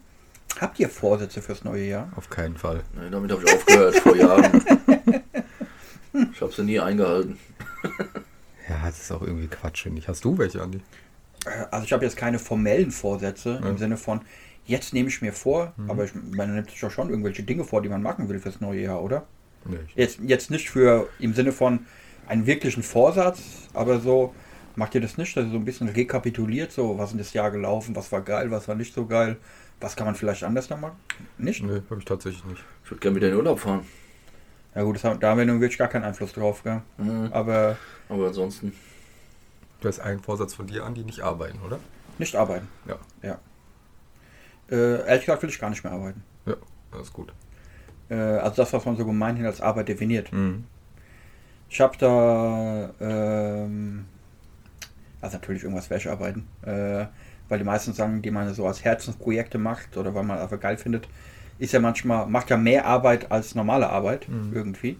Habt 0.61 0.81
ihr 0.81 0.89
Vorsätze 0.89 1.41
fürs 1.43 1.63
neue 1.65 1.85
Jahr? 1.85 2.13
auf 2.17 2.29
keinen 2.29 2.57
Fall. 2.57 2.83
Nee, 2.95 3.09
damit 3.11 3.31
habe 3.31 3.43
ich 3.45 3.55
aufgehört 3.55 3.97
vor 3.97 4.17
Jahren. 4.17 4.65
Ich 6.35 6.41
habe 6.41 6.53
sie 6.53 6.65
nie 6.65 6.81
eingehalten. 6.81 7.39
Ja, 8.69 8.83
das 8.85 9.01
ist 9.01 9.13
auch 9.13 9.23
irgendwie 9.23 9.47
Quatsch, 9.47 9.85
finde 9.85 10.01
ich. 10.01 10.09
Hast 10.09 10.25
du 10.25 10.37
welche, 10.37 10.61
Andi? 10.61 10.81
Äh, 11.47 11.67
Also 11.71 11.85
ich 11.85 11.93
habe 11.93 12.05
jetzt 12.05 12.17
keine 12.17 12.41
formellen 12.41 12.91
Vorsätze 12.91 13.61
Ja. 13.63 13.69
im 13.69 13.79
Sinne 13.79 13.97
von, 13.97 14.21
jetzt 14.67 14.93
nehme 14.93 15.09
ich 15.09 15.23
mir 15.23 15.33
vor, 15.33 15.73
aber 15.87 16.05
ich, 16.05 16.11
man 16.15 16.53
nimmt 16.53 16.69
sich 16.69 16.81
doch 16.81 16.91
schon 16.91 17.11
irgendwelche 17.11 17.45
Dinge 17.45 17.63
vor, 17.63 17.81
die 17.81 17.89
man 17.89 18.03
machen 18.03 18.29
will 18.29 18.41
fürs 18.41 18.61
neue 18.61 18.81
Jahr, 18.83 19.01
oder? 19.03 19.25
Nee, 19.65 19.79
Jetzt, 19.95 20.19
jetzt 20.21 20.51
nicht 20.51 20.69
für 20.69 21.09
im 21.21 21.33
Sinne 21.33 21.53
von 21.53 21.87
einen 22.31 22.47
wirklichen 22.47 22.83
Vorsatz, 22.83 23.69
aber 23.75 23.99
so, 24.01 24.33
macht 24.77 24.95
ihr 24.95 25.01
das 25.01 25.19
nicht, 25.19 25.37
dass 25.37 25.47
ihr 25.47 25.51
so 25.51 25.57
ein 25.57 25.65
bisschen 25.65 25.89
rekapituliert, 25.89 26.71
so, 26.71 26.97
was 26.97 27.11
ist 27.11 27.21
das 27.21 27.33
Jahr 27.33 27.51
gelaufen, 27.51 27.95
was 27.97 28.11
war 28.13 28.21
geil, 28.21 28.51
was 28.51 28.69
war 28.69 28.77
nicht 28.77 28.95
so 28.95 29.05
geil, 29.05 29.37
was 29.81 29.97
kann 29.97 30.07
man 30.07 30.15
vielleicht 30.15 30.45
anders 30.45 30.71
noch 30.71 30.79
machen? 30.79 30.97
Nicht? 31.39 31.63
nee, 31.63 31.83
habe 31.91 31.99
ich 31.99 32.05
tatsächlich 32.05 32.45
nicht. 32.45 32.63
Ich 32.85 32.91
würde 32.91 33.01
gerne 33.01 33.17
wieder 33.17 33.27
in 33.27 33.33
den 33.33 33.39
Urlaub 33.39 33.59
fahren. 33.59 33.85
Ja 34.75 34.83
gut, 34.83 34.95
das 34.95 35.05
haben, 35.05 35.19
da 35.19 35.31
haben 35.31 35.39
wir 35.39 35.47
nun 35.47 35.61
wirklich 35.61 35.79
gar 35.79 35.89
keinen 35.89 36.05
Einfluss 36.05 36.33
drauf, 36.33 36.63
gell? 36.63 36.83
Mhm. 36.99 37.31
aber 37.33 37.77
Aber 38.09 38.29
ansonsten. 38.29 38.73
Du 39.81 39.89
hast 39.89 39.99
einen 39.99 40.21
Vorsatz 40.21 40.55
von 40.55 40.67
dir, 40.67 40.85
Andi, 40.85 41.03
nicht 41.03 41.21
arbeiten, 41.21 41.59
oder? 41.67 41.81
nicht 42.19 42.37
arbeiten. 42.37 42.69
Ja. 42.87 42.99
Ja. 43.23 43.39
Äh, 44.71 45.07
ehrlich 45.09 45.25
gesagt 45.25 45.43
will 45.43 45.49
ich 45.49 45.59
gar 45.59 45.71
nicht 45.71 45.83
mehr 45.83 45.93
arbeiten. 45.93 46.23
Ja, 46.47 46.55
das 46.93 47.03
ist 47.03 47.13
gut. 47.13 47.33
Äh, 48.11 48.15
also 48.15 48.57
das, 48.57 48.73
was 48.73 48.85
man 48.85 48.97
so 48.97 49.05
gemeinhin 49.05 49.47
als 49.47 49.61
Arbeit 49.61 49.89
definiert. 49.89 50.33
Mhm. 50.33 50.65
Ich 51.71 51.81
habe 51.81 51.97
da, 51.99 52.91
ähm, 53.01 54.05
also 55.21 55.37
natürlich 55.37 55.63
irgendwas 55.63 55.89
Wäschearbeiten, 55.89 56.47
äh, 56.63 57.07
weil 57.49 57.59
die 57.59 57.65
meisten 57.65 57.93
Sachen, 57.93 58.23
die 58.23 58.31
man 58.33 58.53
so 58.55 58.67
als 58.67 58.85
Herzensprojekte 58.85 59.57
macht 59.59 59.97
oder 59.97 60.15
weil 60.15 60.25
man 60.25 60.39
einfach 60.39 60.59
geil 60.59 60.77
findet, 60.77 61.09
ist 61.59 61.73
ja 61.73 61.81
manchmal, 61.81 62.27
macht 62.27 62.51
ja 62.51 62.57
mehr 62.57 62.87
Arbeit 62.87 63.31
als 63.31 63.55
normale 63.55 63.89
Arbeit 63.89 64.29
Mhm. 64.29 64.53
irgendwie. 64.53 64.99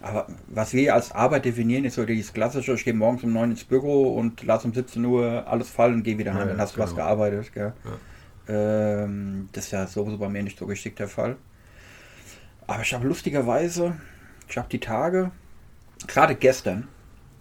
Aber 0.00 0.26
was 0.48 0.74
wir 0.74 0.94
als 0.94 1.12
Arbeit 1.12 1.46
definieren, 1.46 1.84
ist 1.84 1.94
so 1.94 2.04
dieses 2.04 2.32
klassische, 2.32 2.74
ich 2.74 2.84
gehe 2.84 2.92
morgens 2.92 3.24
um 3.24 3.32
9 3.32 3.50
ins 3.52 3.64
Büro 3.64 4.14
und 4.14 4.42
lasse 4.44 4.68
um 4.68 4.74
17 4.74 5.02
Uhr 5.04 5.44
alles 5.48 5.70
fallen 5.70 5.94
und 5.94 6.02
gehe 6.02 6.18
wieder 6.18 6.34
heim, 6.34 6.42
Ja, 6.42 6.46
dann 6.48 6.60
hast 6.60 6.76
du 6.76 6.80
was 6.80 6.90
genau. 6.90 7.04
gearbeitet. 7.04 7.52
Gell? 7.54 7.72
Ähm, 8.46 9.48
das 9.52 9.64
ist 9.64 9.70
ja 9.70 9.86
sowieso 9.86 10.18
bei 10.18 10.28
mir 10.28 10.42
nicht 10.42 10.58
so 10.58 10.66
richtig 10.66 10.96
der 10.96 11.08
Fall. 11.08 11.36
Aber 12.66 12.82
ich 12.82 12.92
habe 12.92 13.06
lustigerweise, 13.08 13.94
ich 14.48 14.58
habe 14.58 14.68
die 14.68 14.80
Tage, 14.80 15.30
gerade 16.06 16.34
gestern, 16.34 16.88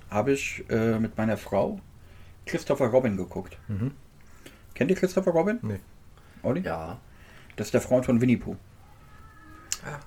habe 0.10 0.32
ich 0.34 0.64
äh, 0.70 1.00
mit 1.00 1.18
meiner 1.18 1.38
Frau 1.38 1.80
Christopher 2.46 2.88
Robin 2.88 3.18
geguckt. 3.18 3.58
Mhm. 3.68 3.92
Kennt 4.76 4.92
ihr 4.92 4.98
Christopher 4.98 5.32
Robin? 5.32 5.60
Nee. 5.62 5.80
Olli? 6.44 6.62
Ja. 6.62 7.00
Das 7.56 7.68
ist 7.68 7.74
der 7.74 7.82
Freund 7.82 8.06
von 8.06 8.20
Winnie 8.22 8.38
Pooh. 8.38 8.56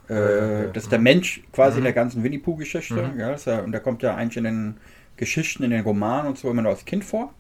Ja, 0.09 0.15
Äh, 0.17 0.73
das 0.73 0.85
ist 0.85 0.93
der 0.93 0.99
Mensch 0.99 1.43
quasi 1.53 1.73
Mhm. 1.75 1.79
in 1.79 1.85
der 1.85 1.93
ganzen 1.93 2.23
Winnie 2.23 2.39
Pooh-Geschichte. 2.39 2.95
Mhm. 2.95 3.19
Ja, 3.19 3.35
ja, 3.35 3.59
und 3.61 3.73
der 3.73 3.81
kommt 3.81 4.03
ja 4.03 4.15
eigentlich 4.15 4.37
in 4.39 4.45
den 4.45 4.77
Geschichten, 5.17 5.63
in 5.63 5.71
den 5.71 5.83
Romanen 5.83 6.29
und 6.29 6.39
so 6.39 6.51
immer 6.51 6.63
nur 6.63 6.73
als 6.73 6.85
Kind 6.85 7.05
vor. 7.05 7.33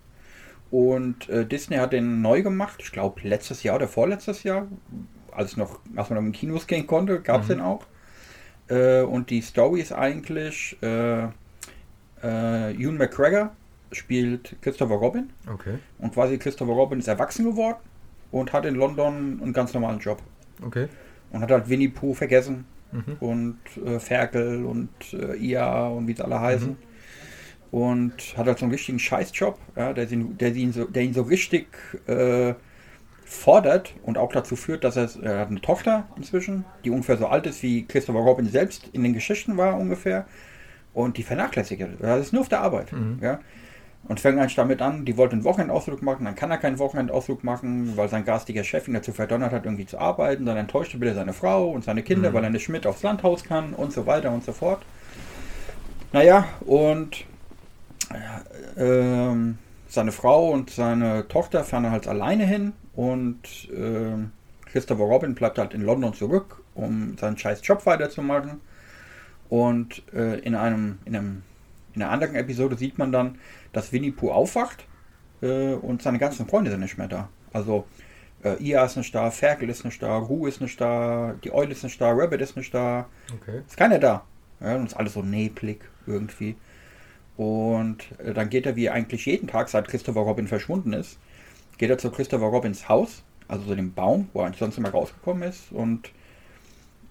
Und 0.70 1.28
äh, 1.28 1.46
Disney 1.46 1.76
hat 1.76 1.92
den 1.92 2.22
neu 2.22 2.42
gemacht, 2.42 2.80
ich 2.82 2.90
glaube 2.92 3.20
letztes 3.22 3.62
Jahr 3.62 3.76
oder 3.76 3.86
vorletztes 3.88 4.42
Jahr, 4.42 4.66
als, 5.30 5.56
noch, 5.56 5.78
als 5.94 6.10
man 6.10 6.18
noch 6.18 6.26
in 6.26 6.32
Kinos 6.32 6.66
gehen 6.66 6.86
konnte, 6.86 7.20
gab 7.20 7.42
es 7.42 7.48
Mhm. 7.48 7.52
den 7.54 7.60
auch. 7.60 7.86
Äh, 8.68 9.02
und 9.02 9.30
die 9.30 9.40
Story 9.42 9.80
ist 9.80 9.92
eigentlich, 9.92 10.76
äh, 10.82 11.24
äh, 12.22 12.72
Ewan 12.74 12.96
McGregor 12.96 13.52
spielt 13.92 14.56
Christopher 14.62 14.94
Robin. 14.96 15.30
Okay, 15.52 15.78
Und 15.98 16.12
quasi 16.14 16.38
Christopher 16.38 16.72
Robin 16.72 16.98
ist 16.98 17.08
erwachsen 17.08 17.44
geworden 17.44 17.78
und 18.32 18.52
hat 18.52 18.64
in 18.66 18.74
London 18.74 19.40
einen 19.42 19.52
ganz 19.52 19.72
normalen 19.74 19.98
Job. 20.00 20.20
okay. 20.64 20.88
Und 21.30 21.40
hat 21.40 21.50
halt 21.50 21.68
Winnie 21.68 21.88
Pooh 21.88 22.14
vergessen 22.14 22.64
Mhm. 22.92 23.16
und 23.18 23.58
äh, 23.84 23.98
Ferkel 23.98 24.64
und 24.64 24.88
äh, 25.12 25.34
IA 25.36 25.88
und 25.88 26.06
wie 26.06 26.14
sie 26.14 26.24
alle 26.24 26.40
heißen. 26.40 26.68
Mhm. 26.70 26.76
Und 27.72 28.36
hat 28.36 28.46
halt 28.46 28.58
so 28.58 28.64
einen 28.64 28.72
richtigen 28.72 29.00
Scheißjob, 29.00 29.58
ja, 29.74 29.92
der, 29.92 30.10
ihn, 30.10 30.38
der, 30.38 30.54
ihn 30.54 30.72
so, 30.72 30.84
der 30.84 31.02
ihn 31.02 31.12
so 31.12 31.22
richtig 31.22 31.66
äh, 32.06 32.54
fordert 33.28 33.92
und 34.04 34.18
auch 34.18 34.32
dazu 34.32 34.54
führt, 34.54 34.84
dass 34.84 34.96
er, 34.96 35.08
er 35.20 35.40
hat 35.40 35.50
eine 35.50 35.60
Tochter 35.60 36.06
inzwischen, 36.16 36.64
die 36.84 36.90
ungefähr 36.90 37.16
so 37.16 37.26
alt 37.26 37.46
ist 37.46 37.60
wie 37.62 37.84
Christopher 37.84 38.20
Robin 38.20 38.48
selbst 38.48 38.88
in 38.92 39.02
den 39.02 39.14
Geschichten 39.14 39.56
war 39.56 39.76
ungefähr. 39.76 40.26
Und 40.94 41.18
die 41.18 41.24
vernachlässigt 41.24 41.80
er. 41.80 41.88
Das 42.00 42.20
ist 42.20 42.32
nur 42.32 42.42
auf 42.42 42.48
der 42.48 42.60
Arbeit. 42.60 42.92
Mhm. 42.92 43.18
Ja. 43.20 43.40
Und 44.08 44.20
fängt 44.20 44.38
eigentlich 44.38 44.54
damit 44.54 44.80
an, 44.80 45.04
die 45.04 45.16
wollte 45.16 45.32
einen 45.32 45.42
Wochenendausflug 45.42 46.00
machen, 46.00 46.24
dann 46.24 46.36
kann 46.36 46.50
er 46.52 46.58
keinen 46.58 46.78
Wochenendausflug 46.78 47.42
machen, 47.42 47.96
weil 47.96 48.08
sein 48.08 48.24
garstiger 48.24 48.62
Chef 48.62 48.86
ihn 48.86 48.94
dazu 48.94 49.12
verdonnert 49.12 49.52
hat, 49.52 49.64
irgendwie 49.64 49.86
zu 49.86 49.98
arbeiten. 49.98 50.46
Dann 50.46 50.56
enttäuscht 50.56 50.94
er 50.94 51.00
wieder 51.00 51.14
seine 51.14 51.32
Frau 51.32 51.68
und 51.70 51.82
seine 51.84 52.04
Kinder, 52.04 52.30
Mhm. 52.30 52.34
weil 52.34 52.44
er 52.44 52.50
nicht 52.50 52.68
mit 52.68 52.86
aufs 52.86 53.02
Landhaus 53.02 53.42
kann 53.42 53.74
und 53.74 53.92
so 53.92 54.06
weiter 54.06 54.30
und 54.30 54.44
so 54.44 54.52
fort. 54.52 54.82
Naja, 56.12 56.46
und 56.64 57.24
äh, 58.78 58.82
ähm, 58.82 59.58
seine 59.88 60.12
Frau 60.12 60.50
und 60.50 60.70
seine 60.70 61.26
Tochter 61.26 61.64
fahren 61.64 61.90
halt 61.90 62.06
alleine 62.06 62.46
hin 62.46 62.72
und 62.96 63.68
ähm, 63.74 64.32
Christopher 64.66 65.04
Robin 65.04 65.34
bleibt 65.34 65.58
halt 65.58 65.74
in 65.74 65.82
London 65.82 66.12
zurück, 66.12 66.62
um 66.74 67.16
seinen 67.16 67.38
scheiß 67.38 67.60
Job 67.62 67.86
weiterzumachen. 67.86 68.60
Und 69.48 70.02
äh, 70.12 70.40
in 70.40 70.56
einem, 70.56 70.98
in 71.04 71.14
einem 71.14 71.42
in 71.94 72.02
einer 72.02 72.10
anderen 72.10 72.36
Episode 72.36 72.76
sieht 72.76 72.98
man 72.98 73.10
dann, 73.10 73.38
dass 73.72 73.92
Winnie 73.92 74.10
Pooh 74.10 74.30
aufwacht 74.30 74.84
äh, 75.40 75.72
und 75.72 76.02
seine 76.02 76.18
ganzen 76.18 76.46
Freunde 76.46 76.70
sind 76.70 76.80
nicht 76.80 76.98
mehr 76.98 77.08
da. 77.08 77.30
Also 77.52 77.86
äh, 78.44 78.62
Ia 78.62 78.84
ist 78.84 78.96
nicht 78.96 79.14
da, 79.14 79.30
Ferkel 79.30 79.70
ist 79.70 79.84
nicht 79.84 80.02
da, 80.02 80.18
Ru 80.18 80.46
ist 80.46 80.60
nicht 80.60 80.78
da, 80.78 81.34
die 81.42 81.52
Eule 81.52 81.72
ist 81.72 81.84
nicht 81.84 81.98
da, 81.98 82.10
Rabbit 82.12 82.42
ist 82.42 82.56
nicht 82.56 82.72
da. 82.74 83.06
Okay. 83.34 83.62
Ist 83.66 83.78
keiner 83.78 83.98
da. 83.98 84.24
Ja, 84.60 84.76
und 84.76 84.86
ist 84.86 84.94
alles 84.94 85.14
so 85.14 85.22
neblig 85.22 85.80
irgendwie. 86.06 86.56
Und 87.36 88.04
äh, 88.18 88.34
dann 88.34 88.50
geht 88.50 88.66
er 88.66 88.76
wie 88.76 88.90
eigentlich 88.90 89.24
jeden 89.24 89.48
Tag, 89.48 89.70
seit 89.70 89.88
Christopher 89.88 90.20
Robin 90.20 90.48
verschwunden 90.48 90.92
ist, 90.92 91.18
geht 91.78 91.90
er 91.90 91.98
zu 91.98 92.10
Christopher 92.10 92.46
Robins 92.46 92.88
Haus, 92.88 93.22
also 93.48 93.66
zu 93.66 93.74
dem 93.74 93.92
Baum, 93.92 94.28
wo 94.32 94.42
er 94.42 94.52
sonst 94.54 94.78
immer 94.78 94.90
rausgekommen 94.90 95.42
ist. 95.42 95.72
Und 95.72 96.10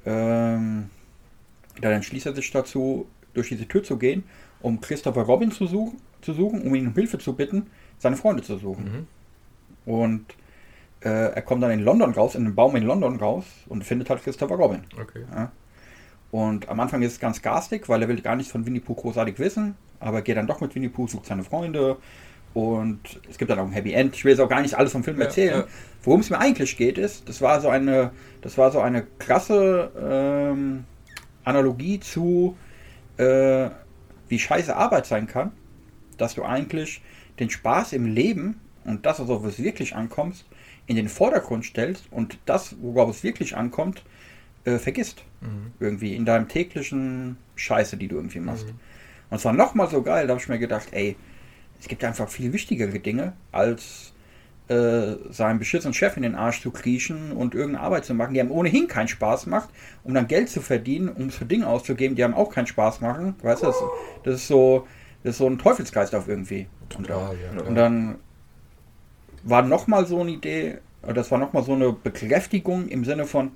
ähm, 0.06 0.90
dann 1.82 1.92
entschließt 1.92 2.26
er 2.26 2.36
sich 2.36 2.52
dazu, 2.52 3.08
durch 3.34 3.50
diese 3.50 3.68
Tür 3.68 3.84
zu 3.84 3.98
gehen, 3.98 4.24
um 4.62 4.82
Christopher 4.82 5.24
Robin 5.24 5.52
zu 5.52 5.68
suchen, 5.68 5.98
zu 6.22 6.34
suchen, 6.34 6.62
um 6.62 6.74
ihn 6.74 6.88
um 6.88 6.94
Hilfe 6.94 7.18
zu 7.18 7.34
bitten, 7.34 7.68
seine 8.00 8.16
Freunde 8.16 8.44
zu 8.44 8.58
suchen. 8.58 9.08
Mhm. 9.86 9.92
Und 9.92 10.26
äh, 11.02 11.34
er 11.34 11.42
kommt 11.42 11.62
dann 11.62 11.72
in 11.72 11.82
London 11.82 12.12
raus, 12.12 12.36
in 12.36 12.46
einem 12.46 12.56
Baum 12.56 12.76
in 12.76 12.84
London 12.84 13.18
raus 13.18 13.46
und 13.68 13.84
findet 13.84 14.10
halt 14.10 14.24
Christopher 14.24 14.56
Robin. 14.56 14.82
Okay. 15.00 15.24
Ja. 15.32 15.52
Und 16.32 16.68
am 16.68 16.80
Anfang 16.80 17.02
ist 17.02 17.14
es 17.14 17.20
ganz 17.20 17.42
garstig, 17.42 17.88
weil 17.88 18.02
er 18.02 18.08
will 18.08 18.22
gar 18.22 18.36
nichts 18.36 18.52
von 18.52 18.66
Winnie 18.66 18.80
Pooh 18.80 18.96
großartig 18.96 19.38
wissen, 19.40 19.76
aber 20.00 20.22
geht 20.22 20.38
dann 20.38 20.48
doch 20.48 20.62
mit 20.62 20.74
Winnie 20.76 20.90
Pooh, 20.90 21.08
sucht 21.08 21.28
seine 21.28 21.44
Freunde 21.44 21.98
und 22.56 23.00
es 23.30 23.38
gibt 23.38 23.52
dann 23.52 23.60
auch 23.60 23.66
ein 23.66 23.72
Happy 23.74 23.94
End. 23.94 24.16
Ich 24.16 24.26
will 24.26 24.32
jetzt 24.32 24.40
auch 24.40 24.50
gar 24.50 24.62
nicht 24.62 24.74
alles 24.76 24.92
vom 24.94 25.04
Film 25.04 25.18
Ja, 25.20 25.26
erzählen. 25.26 25.60
ja. 25.60 25.68
Worum 26.04 26.22
es 26.22 26.30
mir 26.32 26.40
eigentlich 26.40 26.78
geht, 26.78 26.98
ist, 26.98 27.30
das 27.30 27.42
war 27.42 27.62
so 27.62 27.70
eine, 27.70 28.12
das 28.42 28.58
war 28.58 28.72
so 28.72 28.80
eine 28.80 29.06
krasse 29.20 29.92
ähm, 30.02 30.86
Analogie 31.44 32.00
zu, 32.00 32.56
äh, 33.18 33.70
wie 34.30 34.40
scheiße 34.40 34.76
Arbeit 34.76 35.06
sein 35.06 35.28
kann, 35.28 35.52
dass 36.18 36.34
du 36.36 36.44
eigentlich 36.44 37.02
den 37.40 37.50
Spaß 37.50 37.94
im 37.94 38.06
Leben 38.06 38.60
und 38.86 39.06
das, 39.06 39.20
worauf 39.28 39.46
es 39.46 39.62
wirklich 39.62 39.96
ankommt, 39.96 40.46
in 40.88 40.96
den 40.96 41.10
Vordergrund 41.10 41.66
stellst 41.66 42.06
und 42.12 42.38
das, 42.46 42.76
worauf 42.82 43.10
es 43.10 43.24
wirklich 43.24 43.56
ankommt, 43.58 44.04
äh, 44.64 44.78
vergisst 44.80 45.24
Mhm. 45.42 45.74
irgendwie 45.80 46.16
in 46.16 46.26
deinem 46.26 46.48
täglichen 46.48 47.38
Scheiße, 47.56 47.98
die 47.98 48.08
du 48.08 48.16
irgendwie 48.16 48.40
machst. 48.40 48.66
Mhm. 48.68 48.80
Und 49.30 49.38
es 49.38 49.46
war 49.46 49.54
nochmal 49.54 49.90
so 49.90 50.02
geil, 50.02 50.26
da 50.28 50.32
habe 50.34 50.42
ich 50.42 50.48
mir 50.50 50.58
gedacht, 50.60 50.88
ey, 50.92 51.16
es 51.80 51.88
gibt 51.88 52.04
einfach 52.04 52.30
viel 52.30 52.54
wichtigere 52.54 53.00
Dinge, 53.00 53.34
als 53.52 54.14
äh, 54.68 55.18
seinem 55.30 55.60
beschissenen 55.60 55.94
Chef 55.94 56.18
in 56.18 56.24
den 56.24 56.36
Arsch 56.36 56.62
zu 56.62 56.72
kriechen 56.72 57.32
und 57.32 57.54
irgendeine 57.54 57.86
Arbeit 57.86 58.06
zu 58.06 58.14
machen, 58.16 58.34
die 58.34 58.40
einem 58.40 58.52
ohnehin 58.52 58.88
keinen 58.88 59.08
Spaß 59.08 59.46
macht, 59.46 59.70
um 60.04 60.14
dann 60.14 60.28
Geld 60.28 60.50
zu 60.50 60.62
verdienen, 60.62 61.10
um 61.10 61.28
es 61.28 61.36
für 61.36 61.46
Dinge 61.46 61.68
auszugeben, 61.68 62.16
die 62.16 62.24
einem 62.24 62.34
auch 62.34 62.52
keinen 62.52 62.66
Spaß 62.66 63.02
machen. 63.02 63.36
Weißt 63.44 63.62
du, 63.62 63.68
das, 63.68 63.76
das 64.24 64.36
ist 64.36 64.48
so, 64.48 64.88
das 65.24 65.34
ist 65.34 65.38
so 65.38 65.48
ein 65.48 65.60
Teufelsgeist 65.60 66.16
auf 66.16 66.28
irgendwie. 66.28 66.68
Und, 66.98 67.08
Total, 67.08 67.36
ja, 67.38 67.62
und 67.62 67.76
dann 67.76 68.16
war 69.44 69.62
nochmal 69.62 70.08
so 70.08 70.22
eine 70.22 70.32
Idee, 70.32 70.80
das 71.04 71.30
war 71.30 71.38
nochmal 71.38 71.64
so 71.64 71.74
eine 71.74 71.94
Bekräftigung 71.94 72.88
im 72.88 73.06
Sinne 73.06 73.26
von, 73.26 73.52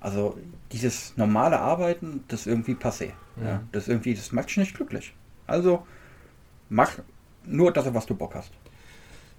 also 0.00 0.36
dieses 0.72 1.16
normale 1.16 1.58
Arbeiten, 1.58 2.24
das 2.28 2.40
ist 2.40 2.46
irgendwie 2.46 2.74
passé. 2.74 3.12
Ja, 3.42 3.62
das 3.72 3.88
irgendwie, 3.88 4.14
das 4.14 4.32
macht 4.32 4.48
dich 4.48 4.58
nicht 4.58 4.74
glücklich. 4.74 5.14
Also 5.46 5.86
mach 6.68 6.92
nur 7.46 7.72
das, 7.72 7.92
was 7.92 8.06
du 8.06 8.14
Bock 8.14 8.34
hast. 8.34 8.50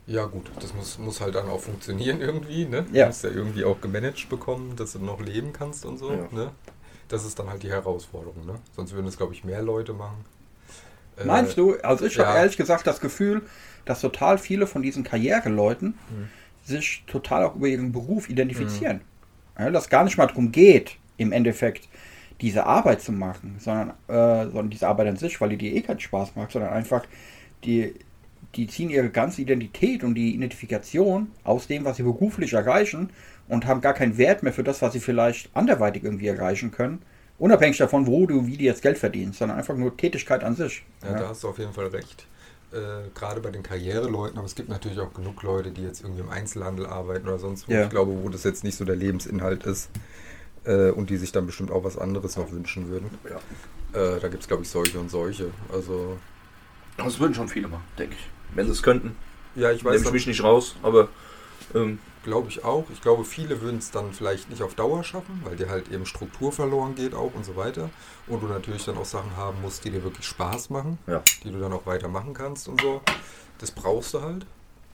Ja 0.05 0.25
gut, 0.25 0.49
das 0.61 0.73
muss, 0.73 0.97
muss 0.99 1.19
halt 1.19 1.35
dann 1.35 1.49
auch 1.49 1.59
funktionieren 1.59 2.21
irgendwie, 2.21 2.65
ne? 2.65 2.85
Ja. 2.93 3.03
Du 3.03 3.07
musst 3.09 3.23
ja 3.25 3.29
irgendwie 3.29 3.65
auch 3.65 3.81
gemanagt 3.81 4.29
bekommen, 4.29 4.75
dass 4.77 4.93
du 4.93 4.99
noch 4.99 5.19
leben 5.19 5.51
kannst 5.51 5.85
und 5.85 5.97
so, 5.97 6.11
Ja. 6.11 6.27
ne? 6.31 6.51
Das 7.09 7.25
ist 7.25 7.39
dann 7.39 7.49
halt 7.49 7.63
die 7.63 7.69
Herausforderung, 7.69 8.45
ne? 8.45 8.55
Sonst 8.75 8.93
würden 8.93 9.07
es, 9.07 9.17
glaube 9.17 9.33
ich, 9.33 9.43
mehr 9.43 9.61
Leute 9.61 9.93
machen. 9.93 10.23
Äh, 11.17 11.25
Meinst 11.25 11.57
du? 11.57 11.75
Also 11.81 12.05
ich 12.05 12.17
habe 12.19 12.29
ja. 12.29 12.37
ehrlich 12.37 12.57
gesagt 12.57 12.87
das 12.87 12.99
Gefühl, 12.99 13.41
dass 13.85 14.01
total 14.01 14.37
viele 14.37 14.67
von 14.67 14.81
diesen 14.81 15.03
Karriereleuten 15.03 15.89
Mhm. 16.09 16.29
sich 16.65 17.03
total 17.07 17.43
auch 17.43 17.55
über 17.55 17.67
ihren 17.67 17.91
Beruf 17.91 18.29
identifizieren. 18.29 19.01
Ja, 19.59 19.69
dass 19.71 19.89
gar 19.89 20.03
nicht 20.03 20.17
mal 20.17 20.27
darum 20.27 20.51
geht, 20.51 20.97
im 21.17 21.31
Endeffekt 21.31 21.87
diese 22.41 22.65
Arbeit 22.65 23.01
zu 23.01 23.11
machen, 23.11 23.55
sondern, 23.59 23.89
äh, 24.07 24.43
sondern 24.45 24.69
diese 24.69 24.87
Arbeit 24.87 25.07
an 25.07 25.17
sich, 25.17 25.41
weil 25.41 25.49
die 25.49 25.57
dir 25.57 25.73
eh 25.73 25.81
keinen 25.81 25.99
Spaß 25.99 26.35
macht, 26.35 26.51
sondern 26.51 26.71
einfach 26.71 27.03
die, 27.63 27.95
die 28.55 28.67
ziehen 28.67 28.89
ihre 28.89 29.09
ganze 29.09 29.41
Identität 29.41 30.03
und 30.03 30.15
die 30.15 30.35
Identifikation 30.35 31.31
aus 31.43 31.67
dem, 31.67 31.85
was 31.85 31.97
sie 31.97 32.03
beruflich 32.03 32.53
erreichen 32.53 33.09
und 33.47 33.65
haben 33.65 33.81
gar 33.81 33.93
keinen 33.93 34.17
Wert 34.17 34.43
mehr 34.43 34.53
für 34.53 34.63
das, 34.63 34.81
was 34.81 34.93
sie 34.93 34.99
vielleicht 34.99 35.49
anderweitig 35.55 36.03
irgendwie 36.03 36.27
erreichen 36.27 36.71
können. 36.71 37.01
Unabhängig 37.39 37.77
davon, 37.77 38.07
wo 38.07 38.25
du, 38.25 38.47
wie 38.47 38.57
du 38.57 38.63
jetzt 38.63 38.81
Geld 38.81 38.97
verdienst, 38.97 39.39
sondern 39.39 39.57
einfach 39.59 39.75
nur 39.75 39.95
Tätigkeit 39.95 40.43
an 40.43 40.55
sich. 40.55 40.83
Ja, 41.03 41.13
da 41.13 41.29
hast 41.29 41.43
du 41.43 41.49
auf 41.49 41.59
jeden 41.59 41.73
Fall 41.73 41.87
recht. 41.87 42.25
Äh, 42.71 43.09
Gerade 43.13 43.39
bei 43.41 43.51
den 43.51 43.63
Karriereleuten, 43.63 44.37
aber 44.37 44.45
es 44.45 44.55
gibt 44.55 44.69
natürlich 44.69 44.99
auch 44.99 45.13
genug 45.13 45.41
Leute, 45.43 45.71
die 45.71 45.83
jetzt 45.83 46.01
irgendwie 46.01 46.21
im 46.21 46.29
Einzelhandel 46.29 46.85
arbeiten 46.85 47.27
oder 47.27 47.39
sonst 47.39 47.69
wo. 47.69 47.73
Ja. 47.73 47.83
Ich 47.83 47.89
glaube, 47.89 48.11
wo 48.21 48.27
das 48.29 48.43
jetzt 48.43 48.63
nicht 48.63 48.75
so 48.75 48.83
der 48.85 48.95
Lebensinhalt 48.95 49.65
ist 49.65 49.89
äh, 50.65 50.89
und 50.89 51.09
die 51.09 51.17
sich 51.17 51.31
dann 51.31 51.45
bestimmt 51.45 51.71
auch 51.71 51.83
was 51.83 51.97
anderes 51.97 52.35
noch 52.35 52.51
wünschen 52.51 52.89
würden. 52.89 53.09
Ja. 53.29 53.37
Äh, 53.99 54.19
da 54.19 54.27
gibt 54.27 54.41
es, 54.41 54.47
glaube 54.47 54.63
ich, 54.63 54.69
solche 54.69 54.99
und 54.99 55.09
solche. 55.09 55.51
Also, 55.71 56.17
Das 56.97 57.19
würden 57.19 57.33
schon 57.33 57.47
viele 57.47 57.67
machen, 57.67 57.83
denke 57.97 58.15
ich. 58.15 58.55
Wenn 58.55 58.65
sie 58.65 58.71
es 58.71 58.83
könnten, 58.83 59.15
ja, 59.55 59.71
ich 59.71 59.83
nehme 59.83 59.95
weiß, 59.95 60.05
ich 60.05 60.11
mich 60.11 60.27
nicht 60.27 60.43
raus, 60.43 60.75
aber 60.83 61.09
ähm, 61.73 61.99
glaube 62.23 62.49
ich 62.49 62.63
auch. 62.63 62.85
Ich 62.91 63.01
glaube, 63.01 63.25
viele 63.25 63.61
würden 63.61 63.77
es 63.77 63.91
dann 63.91 64.13
vielleicht 64.13 64.49
nicht 64.49 64.61
auf 64.61 64.75
Dauer 64.75 65.03
schaffen, 65.03 65.41
weil 65.43 65.55
dir 65.55 65.69
halt 65.69 65.91
eben 65.91 66.05
Struktur 66.05 66.51
verloren 66.51 66.95
geht 66.95 67.13
auch 67.13 67.33
und 67.33 67.45
so 67.45 67.55
weiter. 67.55 67.89
Und 68.27 68.41
du 68.41 68.47
natürlich 68.47 68.85
dann 68.85 68.97
auch 68.97 69.05
Sachen 69.05 69.35
haben 69.35 69.61
musst, 69.61 69.83
die 69.85 69.89
dir 69.89 70.03
wirklich 70.03 70.25
Spaß 70.25 70.69
machen, 70.69 70.99
ja. 71.07 71.23
die 71.43 71.51
du 71.51 71.59
dann 71.59 71.73
auch 71.73 71.85
weitermachen 71.85 72.33
kannst 72.33 72.67
und 72.67 72.81
so. 72.81 73.01
Das 73.59 73.71
brauchst 73.71 74.13
du 74.13 74.21
halt. 74.21 74.45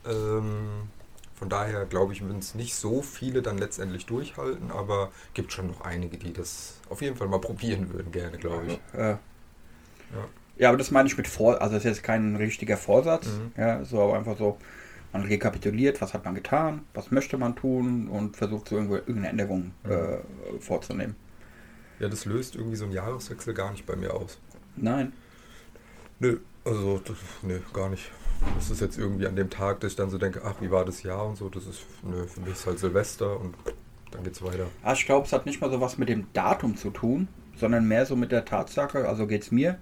Ähm, 0.06 0.88
von 1.34 1.48
daher 1.48 1.84
glaube 1.84 2.12
ich, 2.12 2.22
würden 2.22 2.38
es 2.38 2.54
nicht 2.54 2.74
so 2.74 3.02
viele 3.02 3.42
dann 3.42 3.58
letztendlich 3.58 4.06
durchhalten, 4.06 4.70
aber 4.70 5.10
gibt 5.34 5.52
schon 5.52 5.66
noch 5.66 5.80
einige, 5.80 6.16
die 6.16 6.32
das 6.32 6.74
auf 6.88 7.02
jeden 7.02 7.16
Fall 7.16 7.28
mal 7.28 7.40
probieren 7.40 7.92
würden, 7.92 8.12
gerne, 8.12 8.38
glaube 8.38 8.66
ich. 8.68 8.80
Äh, 8.98 9.10
ja, 9.10 9.18
aber 10.60 10.76
das 10.76 10.90
meine 10.90 11.08
ich 11.08 11.16
mit 11.16 11.26
Vor, 11.28 11.60
also 11.60 11.74
das 11.74 11.84
ist 11.84 11.90
jetzt 11.90 12.02
kein 12.02 12.36
richtiger 12.36 12.76
Vorsatz, 12.76 13.26
Mhm. 13.26 13.52
ja, 13.60 13.84
so 13.84 14.00
aber 14.02 14.16
einfach 14.16 14.36
so, 14.38 14.58
man 15.12 15.22
rekapituliert, 15.22 16.00
was 16.00 16.14
hat 16.14 16.24
man 16.24 16.34
getan, 16.34 16.82
was 16.94 17.10
möchte 17.10 17.36
man 17.38 17.54
tun 17.56 18.08
und 18.08 18.36
versucht 18.36 18.68
so 18.68 18.76
irgendwo 18.76 18.96
irgendeine 18.96 19.28
Änderung 19.28 19.72
Mhm. 19.84 19.90
äh, 19.90 20.58
vorzunehmen. 20.60 21.16
Ja, 22.00 22.08
das 22.08 22.24
löst 22.24 22.56
irgendwie 22.56 22.76
so 22.76 22.84
einen 22.84 22.92
Jahreswechsel 22.92 23.54
gar 23.54 23.70
nicht 23.70 23.86
bei 23.86 23.94
mir 23.96 24.12
aus. 24.14 24.38
Nein. 24.76 25.12
Nö, 26.18 26.38
also 26.64 27.00
das, 27.04 27.16
nö, 27.42 27.58
gar 27.72 27.88
nicht. 27.88 28.10
Das 28.56 28.70
ist 28.70 28.80
jetzt 28.80 28.98
irgendwie 28.98 29.26
an 29.26 29.36
dem 29.36 29.50
Tag, 29.50 29.80
dass 29.80 29.92
ich 29.92 29.96
dann 29.96 30.10
so 30.10 30.18
denke, 30.18 30.42
ach, 30.44 30.54
wie 30.60 30.70
war 30.70 30.84
das 30.84 31.02
Jahr 31.02 31.26
und 31.26 31.36
so. 31.36 31.48
Das 31.48 31.66
ist, 31.66 31.84
nö, 32.02 32.26
für 32.26 32.40
mich 32.40 32.52
ist 32.52 32.66
halt 32.66 32.78
Silvester 32.78 33.38
und 33.40 33.54
dann 34.10 34.22
geht's 34.24 34.42
weiter. 34.42 34.66
Ah, 34.82 34.92
ich 34.92 35.06
glaube, 35.06 35.26
es 35.26 35.32
hat 35.32 35.46
nicht 35.46 35.60
mal 35.60 35.70
so 35.70 35.80
was 35.80 35.98
mit 35.98 36.08
dem 36.08 36.26
Datum 36.32 36.76
zu 36.76 36.90
tun, 36.90 37.28
sondern 37.56 37.86
mehr 37.86 38.06
so 38.06 38.16
mit 38.16 38.32
der 38.32 38.44
Tatsache, 38.44 39.08
also 39.08 39.26
geht 39.26 39.42
es 39.42 39.50
mir, 39.52 39.78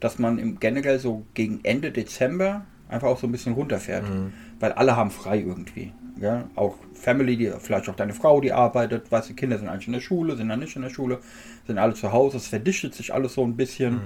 dass 0.00 0.18
man 0.18 0.38
im 0.38 0.60
generell 0.60 0.98
so 0.98 1.24
gegen 1.34 1.60
Ende 1.64 1.90
Dezember 1.90 2.64
einfach 2.88 3.08
auch 3.08 3.18
so 3.18 3.26
ein 3.26 3.32
bisschen 3.32 3.54
runterfährt. 3.54 4.08
Mhm. 4.08 4.32
Weil 4.60 4.72
alle 4.72 4.96
haben 4.96 5.10
frei 5.10 5.40
irgendwie. 5.40 5.92
Ja? 6.20 6.48
Auch 6.54 6.76
Family, 6.94 7.36
die, 7.36 7.52
vielleicht 7.58 7.88
auch 7.88 7.96
deine 7.96 8.14
Frau, 8.14 8.40
die 8.40 8.52
arbeitet, 8.52 9.10
weißt 9.10 9.30
du, 9.30 9.34
Kinder 9.34 9.58
sind 9.58 9.68
eigentlich 9.68 9.86
in 9.88 9.92
der 9.92 10.00
Schule, 10.00 10.36
sind 10.36 10.48
dann 10.48 10.60
nicht 10.60 10.76
in 10.76 10.82
der 10.82 10.90
Schule, 10.90 11.18
sind 11.66 11.78
alle 11.78 11.94
zu 11.94 12.12
Hause, 12.12 12.36
es 12.38 12.46
verdichtet 12.48 12.94
sich 12.94 13.12
alles 13.12 13.34
so 13.34 13.44
ein 13.44 13.56
bisschen, 13.56 13.94
Mhm. 13.94 14.00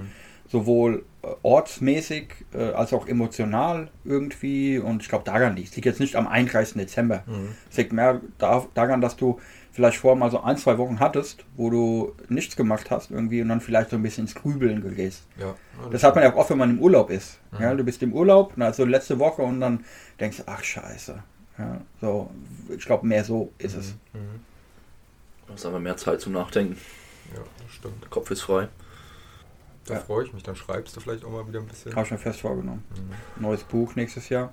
sowohl 0.49 1.05
äh, 1.23 1.27
ortsmäßig 1.43 2.27
äh, 2.53 2.71
als 2.71 2.91
auch 2.91 3.07
emotional 3.07 3.89
irgendwie. 4.03 4.79
Und 4.79 5.01
ich 5.03 5.09
glaube, 5.09 5.23
daran 5.23 5.55
liegt 5.55 5.69
es. 5.69 5.75
liegt 5.75 5.85
jetzt 5.85 5.99
nicht 5.99 6.15
am 6.15 6.27
31. 6.27 6.75
Dezember. 6.75 7.23
Mhm. 7.27 7.49
Es 7.69 7.77
liegt 7.77 7.93
mehr 7.93 8.19
da, 8.37 8.65
daran, 8.73 8.99
dass 8.99 9.15
du 9.15 9.39
vielleicht 9.71 9.97
vorher 9.97 10.17
mal 10.17 10.29
so 10.31 10.41
ein, 10.41 10.57
zwei 10.57 10.77
Wochen 10.77 10.99
hattest, 10.99 11.45
wo 11.55 11.69
du 11.69 12.13
nichts 12.29 12.55
gemacht 12.55 12.91
hast 12.91 13.09
irgendwie 13.11 13.41
und 13.41 13.49
dann 13.49 13.61
vielleicht 13.61 13.89
so 13.91 13.95
ein 13.95 14.03
bisschen 14.03 14.25
ins 14.25 14.35
Grübeln 14.35 14.95
gehst. 14.95 15.23
Ja, 15.37 15.55
Das 15.91 16.03
hat 16.03 16.15
man 16.15 16.23
ja 16.25 16.33
auch 16.33 16.37
oft, 16.37 16.49
wenn 16.49 16.57
man 16.57 16.71
im 16.71 16.79
Urlaub 16.79 17.09
ist. 17.09 17.39
Mhm. 17.51 17.61
Ja, 17.61 17.73
du 17.75 17.83
bist 17.83 18.03
im 18.03 18.13
Urlaub, 18.13 18.53
na, 18.57 18.73
so 18.73 18.83
letzte 18.85 19.17
Woche 19.19 19.41
und 19.41 19.61
dann 19.61 19.85
denkst 20.19 20.37
du, 20.37 20.43
ach 20.45 20.63
scheiße. 20.63 21.23
Ja, 21.57 21.81
so, 22.01 22.29
ich 22.69 22.85
glaube, 22.85 23.05
mehr 23.07 23.23
so 23.23 23.51
ist 23.57 23.75
es. 23.75 23.93
Mhm. 24.13 24.39
da 25.47 25.53
ist 25.53 25.65
aber 25.65 25.79
mehr 25.79 25.97
Zeit 25.97 26.19
zum 26.21 26.33
Nachdenken. 26.33 26.77
Ja, 27.33 27.41
das 27.63 27.73
stimmt. 27.75 28.01
Der 28.01 28.09
Kopf 28.09 28.29
ist 28.31 28.41
frei. 28.41 28.67
Da 29.85 29.95
Ja. 29.95 29.99
freue 30.01 30.25
ich 30.25 30.33
mich. 30.33 30.43
Dann 30.43 30.55
schreibst 30.55 30.95
du 30.95 30.99
vielleicht 30.99 31.23
auch 31.25 31.31
mal 31.31 31.47
wieder 31.47 31.59
ein 31.59 31.65
bisschen. 31.67 31.95
Habe 31.95 32.05
ich 32.05 32.11
mir 32.11 32.17
fest 32.17 32.41
vorgenommen. 32.41 32.83
Mhm. 33.37 33.41
Neues 33.41 33.63
Buch 33.63 33.95
nächstes 33.95 34.27
Jahr. 34.29 34.51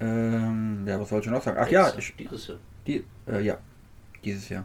Ähm, 0.00 0.84
ja, 0.86 0.98
was 1.00 1.08
soll 1.08 1.20
ich 1.20 1.26
noch 1.26 1.42
sagen? 1.42 1.56
Ach 1.60 1.68
ja, 1.68 1.82
Nächstes- 1.84 2.04
ich, 2.04 2.16
dieses 2.16 2.46
Jahr. 2.48 2.58
die, 2.86 3.04
äh, 3.28 3.40
ja, 3.42 3.58
dieses 4.24 4.48
Jahr. 4.48 4.64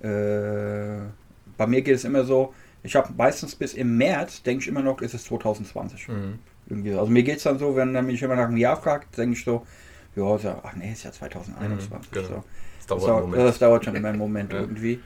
Äh, 0.00 1.08
bei 1.56 1.66
mir 1.66 1.82
geht 1.82 1.96
es 1.96 2.04
immer 2.04 2.24
so, 2.24 2.54
ich 2.82 2.96
habe 2.96 3.12
meistens 3.16 3.54
bis 3.54 3.74
im 3.74 3.96
März, 3.96 4.42
denke 4.42 4.62
ich 4.62 4.68
immer 4.68 4.82
noch, 4.82 5.00
ist 5.00 5.14
es 5.14 5.24
2020. 5.24 6.08
Mhm. 6.08 6.38
Irgendwie. 6.68 6.94
Also 6.94 7.10
mir 7.10 7.22
geht 7.22 7.38
es 7.38 7.42
dann 7.44 7.58
so, 7.58 7.76
wenn 7.76 7.94
er 7.94 8.02
mich 8.02 8.22
immer 8.22 8.36
nach 8.36 8.48
einem 8.48 8.56
Jahr 8.56 8.80
fragt, 8.80 9.16
denke 9.18 9.36
ich 9.36 9.44
so, 9.44 9.66
ja, 10.16 10.36
ja, 10.36 10.60
ach 10.62 10.74
nee, 10.76 10.92
ist 10.92 11.04
ja 11.04 11.12
2021. 11.12 12.10
Mhm, 12.10 12.14
genau. 12.14 12.28
so. 12.28 12.44
Das 12.88 13.04
dauert 13.04 13.24
Moment. 13.24 13.42
das 13.42 13.58
dauert 13.58 13.84
schon 13.84 13.94
immer 13.94 14.08
einen 14.08 14.18
Moment 14.18 14.52
Ja. 14.52 14.60
irgendwie. 14.60 15.00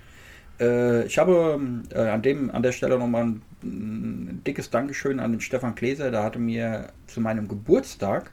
Äh, 0.59 1.05
ich 1.05 1.19
habe 1.19 1.61
äh, 1.91 2.09
an, 2.09 2.23
dem, 2.23 2.51
an 2.51 2.63
der 2.63 2.73
Stelle 2.73 2.99
nochmal 2.99 3.25
ein, 3.25 3.43
ein 3.63 4.43
dickes 4.47 4.71
Dankeschön 4.71 5.21
an 5.21 5.33
den 5.33 5.41
Stefan 5.41 5.75
Gläser. 5.75 6.11
Der 6.11 6.23
hatte 6.23 6.39
mir 6.39 6.93
zu 7.07 7.21
meinem 7.21 7.49
Geburtstag 7.49 8.31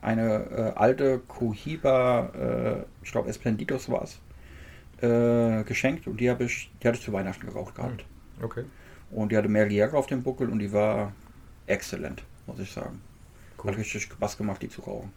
eine 0.00 0.74
äh, 0.74 0.78
alte 0.78 1.20
Cohiba, 1.26 2.30
äh, 2.34 2.84
ich 3.02 3.10
glaube 3.10 3.28
Esplendidos 3.28 3.90
war 3.90 4.02
es, 4.02 4.18
äh, 5.00 5.62
geschenkt 5.64 6.06
und 6.06 6.18
die 6.20 6.30
habe 6.30 6.44
ich, 6.44 6.70
die 6.82 6.88
hatte 6.88 6.98
ich 6.98 7.04
zu 7.04 7.12
Weihnachten 7.12 7.46
geraucht 7.46 7.74
gehabt. 7.74 8.04
Okay. 8.42 8.64
Und 9.10 9.32
die 9.32 9.36
hatte 9.36 9.48
mehrere 9.48 9.72
Jahre 9.72 9.96
auf 9.96 10.06
dem 10.06 10.22
Buckel 10.22 10.48
und 10.50 10.58
die 10.58 10.72
war 10.72 11.12
exzellent, 11.66 12.22
muss 12.46 12.58
ich 12.58 12.72
sagen. 12.72 13.00
Cool. 13.58 13.70
Hat 13.70 13.78
richtig 13.78 14.02
Spaß 14.02 14.36
gemacht, 14.36 14.62
die 14.62 14.68
zu 14.68 14.82
rauchen. 14.82 15.12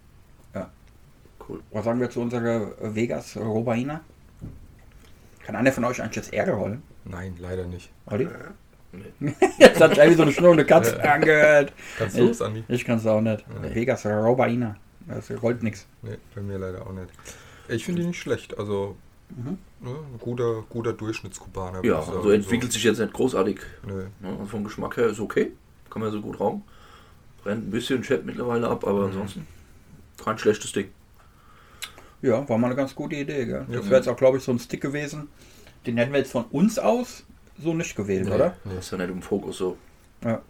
Cool. 1.50 1.62
Was 1.72 1.86
sagen 1.86 2.00
wir 2.00 2.10
zu 2.10 2.22
unserer 2.22 2.74
Vegas 2.80 3.36
Robaina? 3.36 4.02
Kann 5.44 5.56
einer 5.56 5.72
von 5.72 5.84
euch 5.86 6.00
eigentlich 6.00 6.18
jetzt 6.18 6.32
Ehre 6.32 6.52
rollen? 6.52 6.84
Nein, 7.06 7.36
leider 7.40 7.66
nicht. 7.66 7.90
Olli? 8.06 8.28
Nee. 8.92 9.34
Jetzt 9.60 9.80
hat 9.82 9.98
irgendwie 9.98 10.16
so 10.16 10.24
eine 10.24 10.32
schnurrende 10.32 10.66
Katze 10.66 11.04
angehört. 11.08 11.74
Kannst 11.98 12.18
du 12.18 12.30
es, 12.30 12.42
Andi? 12.42 12.64
Ich 12.68 12.86
kann 12.86 12.98
es 12.98 13.06
auch 13.06 13.22
nicht. 13.22 13.46
Nee. 13.62 13.76
Vegas 13.76 14.04
Robaina. 14.06 14.78
Das 15.08 15.32
rollt 15.42 15.62
nichts. 15.62 15.88
Nee, 16.02 16.18
bei 16.34 16.42
mir 16.42 16.58
leider 16.58 16.86
auch 16.86 16.94
nicht. 16.94 17.10
Ich 17.68 17.86
finde 17.86 18.02
die 18.02 18.08
nicht 18.08 18.20
schlecht. 18.20 18.58
Also, 18.58 18.96
Mhm. 19.30 19.58
ne, 19.82 19.90
ein 19.92 20.20
guter, 20.20 20.64
guter 20.70 20.94
Durchschnittskubaner. 20.94 21.84
Ja, 21.86 22.00
ich 22.00 22.06
sagen. 22.06 22.18
also 22.18 22.32
entwickelt 22.32 22.72
sich 22.74 22.84
jetzt 22.84 23.00
nicht 23.00 23.14
großartig. 23.14 23.60
Nö. 23.86 24.06
Ne? 24.20 24.30
Also 24.32 24.46
vom 24.46 24.64
Geschmack 24.64 24.98
her 24.98 25.08
ist 25.08 25.20
okay. 25.20 25.52
Kann 25.90 26.02
man 26.02 26.12
so 26.12 26.22
gut 26.22 26.40
rauchen. 26.40 26.64
Brennt 27.44 27.68
ein 27.68 27.72
bisschen 27.72 28.02
Chat 28.02 28.26
mittlerweile 28.26 28.68
ab, 28.68 28.86
aber 28.86 29.00
Mhm. 29.02 29.06
ansonsten 29.08 29.48
kein 30.24 30.38
schlechtes 30.38 30.72
Ding. 30.72 30.90
Ja, 32.22 32.48
war 32.50 32.58
mal 32.58 32.68
eine 32.68 32.76
ganz 32.76 32.94
gute 32.96 33.16
Idee. 33.16 33.46
Gell? 33.46 33.66
Ja. 33.70 33.78
Das 33.78 33.86
wäre 33.86 33.96
jetzt 33.98 34.10
auch, 34.10 34.18
glaube 34.18 34.38
ich, 34.38 34.44
so 34.44 34.52
ein 34.52 34.60
Stick 34.60 34.82
gewesen. 34.82 35.30
Den 35.86 35.98
hätten 35.98 36.12
wir 36.12 36.20
jetzt 36.20 36.32
von 36.34 36.46
uns 36.46 36.78
aus 36.78 37.24
so 37.62 37.74
nicht 37.74 37.96
gewählt, 37.96 38.28
Nee. 38.28 38.36
oder? 38.36 38.56
Nee. 38.66 38.76
Das 38.76 38.86
ist 38.86 38.92
ja 38.92 38.98
nicht 38.98 39.10
im 39.10 39.22
Fokus 39.22 39.58
so. 39.58 39.78
Ja. 40.24 40.42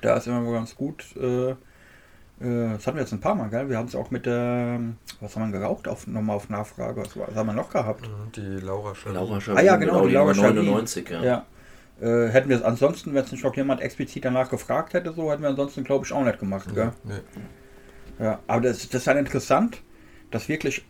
Da 0.00 0.16
ist 0.16 0.26
immer 0.26 0.50
ganz 0.52 0.74
gut. 0.74 1.04
Äh, 1.16 1.54
das 2.40 2.86
hatten 2.86 2.96
wir 2.96 3.02
jetzt 3.02 3.12
ein 3.12 3.20
paar 3.20 3.34
Mal, 3.34 3.50
gell? 3.50 3.68
Wir 3.68 3.76
haben 3.76 3.86
es 3.86 3.94
auch 3.94 4.10
mit 4.10 4.24
der. 4.26 4.80
Was 5.20 5.36
haben 5.36 5.52
wir 5.52 5.58
geraucht? 5.58 5.86
Auf, 5.86 6.06
nochmal 6.06 6.36
auf 6.36 6.48
Nachfrage. 6.48 7.02
Was, 7.02 7.16
was 7.16 7.34
haben 7.34 7.46
wir 7.48 7.52
noch 7.52 7.68
gehabt? 7.70 8.08
Mhm, 8.08 8.32
Die 8.34 8.64
Laura 8.64 8.94
schon. 8.94 9.12
Laura 9.14 9.38
Ah 9.54 9.60
ja, 9.60 9.76
genau, 9.76 10.02
die 10.02 10.08
die 10.08 10.14
Laura 10.14 10.34
Schalin. 10.34 10.64
99, 10.64 11.10
ja. 11.10 11.22
Ja. 11.22 11.46
Äh, 12.00 12.28
hätten 12.30 12.48
wir 12.48 12.56
es 12.56 12.62
ansonsten, 12.62 13.12
wenn 13.12 13.24
es 13.24 13.30
nicht 13.32 13.44
noch 13.44 13.54
jemand 13.56 13.82
explizit 13.82 14.24
danach 14.24 14.48
gefragt 14.48 14.94
hätte, 14.94 15.12
so 15.12 15.30
hätten 15.30 15.42
wir 15.42 15.50
ansonsten, 15.50 15.84
glaube 15.84 16.06
ich, 16.06 16.12
auch 16.14 16.24
nicht 16.24 16.38
gemacht. 16.40 16.74
Gell? 16.74 16.92
Nee. 17.04 17.14
Ja, 18.18 18.38
aber 18.46 18.62
das, 18.62 18.88
das 18.88 19.02
ist 19.02 19.06
halt 19.06 19.18
interessant, 19.18 19.82
dass 20.30 20.48
wirklich 20.48 20.84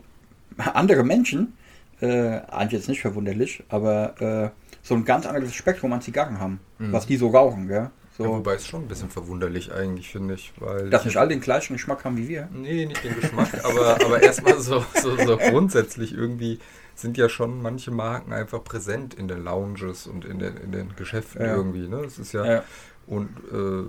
andere 0.56 1.02
Menschen, 1.02 1.54
äh, 2.00 2.38
eigentlich 2.48 2.72
jetzt 2.80 2.88
nicht 2.88 3.00
verwunderlich, 3.00 3.64
aber 3.68 4.20
äh, 4.20 4.50
so 4.82 4.94
ein 4.94 5.04
ganz 5.04 5.26
anderes 5.26 5.52
Spektrum 5.52 5.92
an 5.92 6.00
Zigarren 6.00 6.38
haben, 6.38 6.60
Mhm. 6.78 6.92
was 6.92 7.06
die 7.06 7.16
so 7.16 7.28
rauchen, 7.28 7.66
gell? 7.66 7.90
So, 8.20 8.26
Ja, 8.26 8.32
wobei 8.32 8.54
es 8.54 8.66
schon 8.66 8.82
ein 8.82 8.88
bisschen 8.88 9.08
verwunderlich 9.08 9.72
eigentlich, 9.72 10.10
finde 10.10 10.34
ich. 10.34 10.52
Weil 10.58 10.90
dass 10.90 11.06
nicht 11.06 11.16
alle 11.16 11.30
den 11.30 11.40
gleichen 11.40 11.72
Geschmack 11.72 12.04
haben 12.04 12.18
wie 12.18 12.28
wir. 12.28 12.48
Nee, 12.52 12.84
nicht 12.84 13.02
den 13.02 13.14
Geschmack, 13.14 13.64
aber, 13.64 13.94
aber 14.04 14.22
erstmal 14.22 14.60
so, 14.60 14.84
so, 14.94 15.16
so 15.16 15.36
grundsätzlich 15.38 16.12
irgendwie 16.12 16.58
sind 16.94 17.16
ja 17.16 17.30
schon 17.30 17.62
manche 17.62 17.90
Marken 17.90 18.34
einfach 18.34 18.62
präsent 18.62 19.14
in 19.14 19.26
den 19.26 19.42
Lounges 19.42 20.06
und 20.06 20.26
in 20.26 20.38
den, 20.38 20.58
in 20.58 20.70
den 20.70 20.94
Geschäften 20.96 21.40
Ja. 21.42 21.56
irgendwie. 21.56 21.88
Ne? 21.88 22.02
Das 22.02 22.18
ist 22.18 22.32
ja, 22.32 22.44
Ja. 22.44 22.64
und 23.06 23.30
äh, 23.52 23.84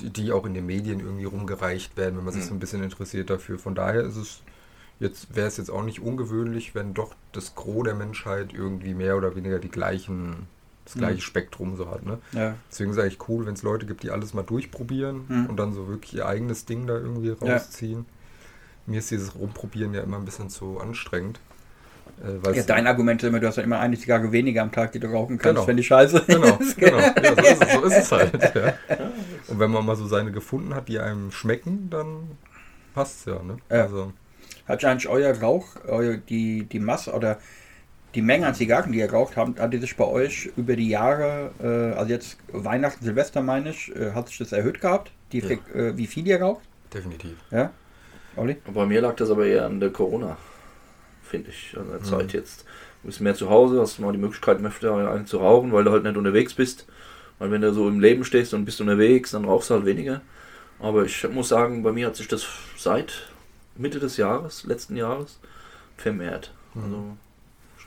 die, 0.00 0.10
die 0.10 0.32
auch 0.32 0.44
in 0.44 0.52
den 0.52 0.66
Medien 0.66 1.00
irgendwie 1.00 1.24
rumgereicht 1.24 1.96
werden, 1.96 2.18
wenn 2.18 2.24
man 2.24 2.34
sich 2.34 2.44
Mhm. 2.44 2.48
so 2.48 2.54
ein 2.54 2.58
bisschen 2.60 2.82
interessiert 2.82 3.30
dafür. 3.30 3.58
Von 3.58 3.74
daher 3.74 4.02
ist 4.02 4.16
es 4.16 4.42
jetzt, 5.00 5.34
wäre 5.34 5.46
es 5.48 5.56
jetzt 5.56 5.70
auch 5.70 5.82
nicht 5.84 6.00
ungewöhnlich, 6.00 6.74
wenn 6.74 6.92
doch 6.92 7.14
das 7.32 7.54
Gros 7.54 7.84
der 7.84 7.94
Menschheit 7.94 8.52
irgendwie 8.52 8.92
mehr 8.92 9.16
oder 9.16 9.34
weniger 9.34 9.58
die 9.58 9.70
gleichen, 9.70 10.46
das 10.88 10.96
Mhm. 10.96 11.00
gleiche 11.00 11.20
Spektrum 11.20 11.76
so 11.76 11.90
hat. 11.90 12.04
Ne? 12.04 12.18
Ja. 12.32 12.54
Deswegen 12.70 12.90
ist 12.90 12.98
eigentlich 12.98 13.28
cool, 13.28 13.46
wenn 13.46 13.54
es 13.54 13.62
Leute 13.62 13.86
gibt, 13.86 14.02
die 14.02 14.10
alles 14.10 14.34
mal 14.34 14.42
durchprobieren 14.42 15.24
Mhm. 15.28 15.46
und 15.46 15.56
dann 15.56 15.72
so 15.72 15.88
wirklich 15.88 16.14
ihr 16.14 16.26
eigenes 16.26 16.64
Ding 16.64 16.86
da 16.86 16.94
irgendwie 16.94 17.28
Ja. 17.28 17.54
rausziehen. 17.54 18.06
Mir 18.86 18.98
ist 19.00 19.10
dieses 19.10 19.34
Rumprobieren 19.34 19.92
ja 19.94 20.02
immer 20.02 20.16
ein 20.16 20.24
bisschen 20.24 20.48
zu 20.48 20.80
anstrengend. 20.80 21.40
Äh, 22.24 22.56
Ja, 22.56 22.62
dein 22.64 22.86
Argument 22.86 23.22
ist 23.22 23.28
immer, 23.28 23.38
du 23.38 23.46
hast 23.46 23.56
ja 23.56 23.62
immer 23.62 23.78
eine 23.78 23.96
Zigarre 23.98 24.32
weniger 24.32 24.62
am 24.62 24.72
Tag, 24.72 24.92
die 24.92 24.98
du 24.98 25.06
rauchen 25.08 25.38
kannst, 25.38 25.56
Genau. 25.56 25.66
wenn 25.68 25.76
die 25.76 25.84
scheiße 25.84 26.24
Genau, 26.26 26.56
ist. 26.58 26.76
genau. 26.78 26.98
Ja, 26.98 27.14
so, 27.36 27.42
ist 27.42 27.62
es, 27.62 27.72
so 27.74 27.80
ist 27.84 27.96
es 27.98 28.12
halt. 28.12 28.32
Ja. 28.54 28.74
Und 29.48 29.58
wenn 29.60 29.70
man 29.70 29.84
mal 29.86 29.94
so 29.94 30.06
seine 30.06 30.32
gefunden 30.32 30.74
hat, 30.74 30.88
die 30.88 30.98
einem 30.98 31.30
schmecken, 31.30 31.88
dann 31.90 32.36
passt 32.94 33.20
es 33.20 33.24
ja. 33.26 33.42
Ne? 33.42 33.58
Ja. 33.70 33.82
Also, 33.82 34.12
Hat 34.66 34.84
eigentlich 34.84 35.08
euer 35.08 35.32
Rauch, 35.38 35.66
euer, 35.86 36.16
die, 36.16 36.64
die 36.64 36.80
Masse 36.80 37.12
oder 37.12 37.38
die 38.14 38.22
Menge 38.22 38.46
an 38.46 38.54
Zigarren, 38.54 38.92
die 38.92 38.98
ihr 38.98 39.10
raucht 39.12 39.36
habt, 39.36 39.60
hat 39.60 39.72
die 39.72 39.78
sich 39.78 39.96
bei 39.96 40.04
euch 40.06 40.50
über 40.56 40.76
die 40.76 40.88
Jahre, 40.88 41.50
äh, 41.62 41.96
also 41.96 42.10
jetzt 42.10 42.38
Weihnachten, 42.52 43.04
Silvester 43.04 43.42
meine 43.42 43.70
ich, 43.70 43.94
äh, 43.94 44.12
hat 44.12 44.28
sich 44.28 44.38
das 44.38 44.52
erhöht 44.52 44.80
gehabt? 44.80 45.12
Die, 45.32 45.38
Ja. 45.40 45.50
Äh, 45.74 45.96
wie 45.96 46.06
viel 46.06 46.26
ihr 46.26 46.40
raucht? 46.40 46.62
definitiv. 46.94 47.36
Ja? 47.50 47.70
Olli? 48.36 48.56
Bei 48.72 48.86
mir 48.86 49.02
lag 49.02 49.14
das 49.16 49.30
aber 49.30 49.44
eher 49.46 49.66
an 49.66 49.78
der 49.78 49.90
Corona, 49.90 50.38
finde 51.22 51.50
ich, 51.50 51.76
an 51.76 51.88
der 51.90 52.00
Mhm. 52.00 52.04
Zeit 52.04 52.32
jetzt. 52.32 52.64
Du 53.02 53.08
bist 53.08 53.20
mehr 53.20 53.34
zu 53.34 53.50
Hause, 53.50 53.80
hast 53.80 53.98
mal 53.98 54.12
die 54.12 54.18
Möglichkeit, 54.18 54.62
öfter 54.64 55.12
einen 55.12 55.26
zu 55.26 55.38
rauchen, 55.38 55.70
weil 55.72 55.84
du 55.84 55.90
halt 55.90 56.04
nicht 56.04 56.16
unterwegs 56.16 56.54
bist. 56.54 56.86
Weil 57.38 57.50
wenn 57.50 57.60
du 57.60 57.72
so 57.72 57.88
im 57.88 58.00
Leben 58.00 58.24
stehst 58.24 58.54
und 58.54 58.64
bist 58.64 58.80
unterwegs, 58.80 59.32
dann 59.32 59.44
rauchst 59.44 59.68
du 59.70 59.74
halt 59.74 59.84
weniger. 59.84 60.22
Aber 60.80 61.04
ich 61.04 61.28
muss 61.30 61.48
sagen, 61.50 61.82
bei 61.82 61.92
mir 61.92 62.06
hat 62.06 62.16
sich 62.16 62.26
das 62.28 62.46
seit 62.76 63.28
Mitte 63.76 63.98
des 64.00 64.16
Jahres, 64.16 64.64
letzten 64.64 64.96
Jahres, 64.96 65.38
vermehrt. 65.96 66.52
Mhm. 66.74 66.82
Also 66.84 67.16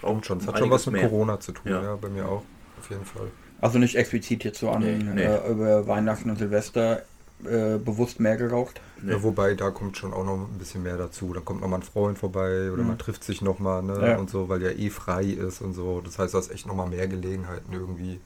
Stimmt 0.01 0.15
rauche 0.17 0.25
schon. 0.25 0.37
Es 0.39 0.47
hat 0.47 0.57
schon 0.59 0.69
was 0.69 0.85
mit 0.87 0.93
mehr. 0.95 1.09
Corona 1.09 1.39
zu 1.39 1.51
tun, 1.51 1.71
ja. 1.71 1.81
Ja. 1.81 1.95
bei 1.95 2.09
mir 2.09 2.25
auch. 2.27 2.43
Auf 2.79 2.89
jeden 2.89 3.05
Fall. 3.05 3.27
Also 3.61 3.77
nicht 3.77 3.95
explizit 3.95 4.43
jetzt 4.43 4.59
so 4.59 4.69
an 4.71 4.81
Nee, 4.81 4.97
nee. 4.97 5.21
Äh, 5.23 5.51
über 5.51 5.87
Weihnachten 5.87 6.29
und 6.29 6.37
Silvester 6.37 7.03
äh, 7.43 7.77
bewusst 7.77 8.19
mehr 8.19 8.37
geraucht. 8.37 8.81
Nee. 9.01 9.11
Ja, 9.13 9.23
wobei, 9.23 9.53
da 9.55 9.69
kommt 9.71 9.97
schon 9.97 10.13
auch 10.13 10.25
noch 10.25 10.35
ein 10.35 10.57
bisschen 10.59 10.83
mehr 10.83 10.97
dazu. 10.97 11.33
Da 11.33 11.39
kommt 11.41 11.61
noch 11.61 11.67
mal 11.67 11.77
ein 11.77 11.83
Freund 11.83 12.17
vorbei 12.19 12.71
oder 12.71 12.81
Mhm. 12.81 12.89
man 12.89 12.97
trifft 12.99 13.23
sich 13.23 13.41
noch 13.41 13.59
mal 13.59 13.81
ne? 13.83 14.09
Ja. 14.11 14.17
und 14.17 14.29
so, 14.29 14.49
weil 14.49 14.59
der 14.59 14.77
eh 14.79 14.89
frei 14.89 15.23
ist 15.25 15.61
und 15.61 15.73
so. 15.73 16.01
Das 16.03 16.17
heißt, 16.19 16.33
du 16.33 16.37
hast 16.39 16.51
echt 16.51 16.65
noch 16.67 16.75
mal 16.75 16.87
mehr 16.87 17.07
Gelegenheiten 17.07 17.71
irgendwie 17.73 18.19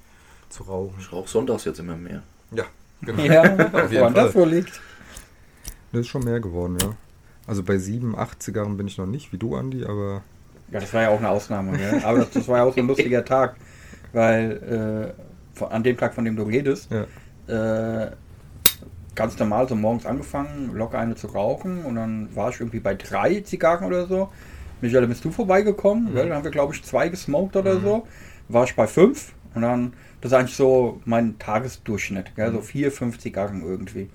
zu 0.49 0.63
rauchen. 0.63 0.95
Ich 0.99 1.11
rauche 1.11 1.29
sonntags 1.29 1.65
jetzt 1.65 1.79
immer 1.79 1.95
mehr. 1.97 2.23
Ja, 2.51 2.65
genau. 3.01 3.23
Ja, 3.23 3.41
Auf 3.73 3.91
jeden 3.91 4.13
das 4.13 4.31
Fall. 4.31 4.35
wohl 4.41 4.49
liegt. 4.49 4.79
Das 5.91 6.01
ist 6.01 6.07
schon 6.07 6.23
mehr 6.23 6.39
geworden, 6.39 6.77
ja. 6.81 6.93
Also 7.47 7.63
bei 7.63 7.77
sieben, 7.77 8.17
acht 8.17 8.41
Zigarren 8.43 8.75
bin 8.77 8.87
ich 8.87 8.97
noch 8.97 9.05
nicht, 9.05 9.31
wie 9.31 9.37
du, 9.37 9.55
Andi, 9.55 9.85
aber 9.85 10.23
Ja, 10.71 10.79
das 10.79 10.93
war 10.93 11.03
ja 11.03 11.09
auch 11.09 11.19
eine 11.19 11.29
Ausnahme. 11.29 11.77
Gell? 11.77 12.01
Aber 12.03 12.19
das, 12.19 12.31
das 12.31 12.47
war 12.47 12.57
ja 12.57 12.63
auch 12.63 12.73
so 12.73 12.79
ein 12.81 12.87
lustiger 12.87 13.23
Tag, 13.25 13.55
weil 14.13 15.13
äh, 15.17 15.57
von, 15.57 15.69
an 15.71 15.83
dem 15.83 15.97
Tag, 15.97 16.13
von 16.13 16.25
dem 16.25 16.35
du 16.35 16.43
redest, 16.43 16.89
ja. 16.91 17.05
äh, 17.47 18.11
ganz 19.15 19.37
normal 19.39 19.67
so 19.67 19.75
morgens 19.75 20.05
angefangen, 20.05 20.71
locker 20.73 20.99
eine 20.99 21.15
zu 21.15 21.27
rauchen 21.27 21.85
und 21.85 21.95
dann 21.95 22.35
war 22.35 22.49
ich 22.49 22.59
irgendwie 22.59 22.79
bei 22.79 22.95
drei 22.95 23.41
Zigarren 23.41 23.85
oder 23.87 24.07
so. 24.07 24.29
Michael, 24.81 25.07
bist 25.07 25.23
du 25.23 25.31
vorbeigekommen? 25.31 26.11
Mhm. 26.11 26.15
Dann 26.15 26.33
haben 26.33 26.43
wir, 26.43 26.51
glaube 26.51 26.73
ich, 26.73 26.83
zwei 26.83 27.07
gesmoked 27.09 27.55
oder 27.55 27.75
Mhm. 27.75 27.81
so. 27.81 28.07
War 28.49 28.65
ich 28.65 28.75
bei 28.75 28.87
fünf 28.87 29.33
und 29.53 29.61
dann, 29.61 29.93
das 30.21 30.31
ist 30.31 30.37
eigentlich 30.37 30.55
so 30.55 31.01
mein 31.05 31.39
Tagesdurchschnitt, 31.39 32.35
gell? 32.35 32.51
so 32.51 32.57
Mhm. 32.59 32.63
vier, 32.63 32.91
fünf 32.91 33.19
Zigarren 33.19 33.61
irgendwie. 33.63 34.09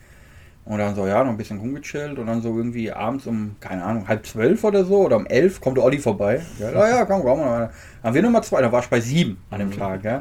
Und 0.70 0.78
dann 0.78 0.94
so, 0.94 1.04
ja, 1.04 1.24
noch 1.24 1.30
ein 1.32 1.36
bisschen 1.36 1.58
rumgechillt 1.58 2.16
und 2.16 2.26
dann 2.28 2.42
so 2.42 2.56
irgendwie 2.56 2.92
abends 2.92 3.26
um, 3.26 3.56
keine 3.58 3.82
Ahnung, 3.82 4.06
halb 4.06 4.24
zwölf 4.24 4.62
oder 4.62 4.84
so 4.84 4.98
oder 5.06 5.16
um 5.16 5.26
elf 5.26 5.60
kommt 5.60 5.76
der 5.76 5.84
Olli 5.84 5.98
vorbei. 5.98 6.40
Ja, 6.60 6.70
ja, 6.70 6.88
ja 6.90 7.04
komm, 7.06 7.22
komm. 7.22 7.40
Dann 7.40 7.70
haben 8.04 8.14
wir 8.14 8.22
Nummer 8.22 8.40
zwei, 8.42 8.62
da 8.62 8.70
war 8.70 8.78
ich 8.80 8.86
bei 8.88 9.00
sieben 9.00 9.38
an 9.50 9.58
dem 9.58 9.70
Mhm. 9.70 9.76
Tag. 9.76 10.04
Ja. 10.04 10.20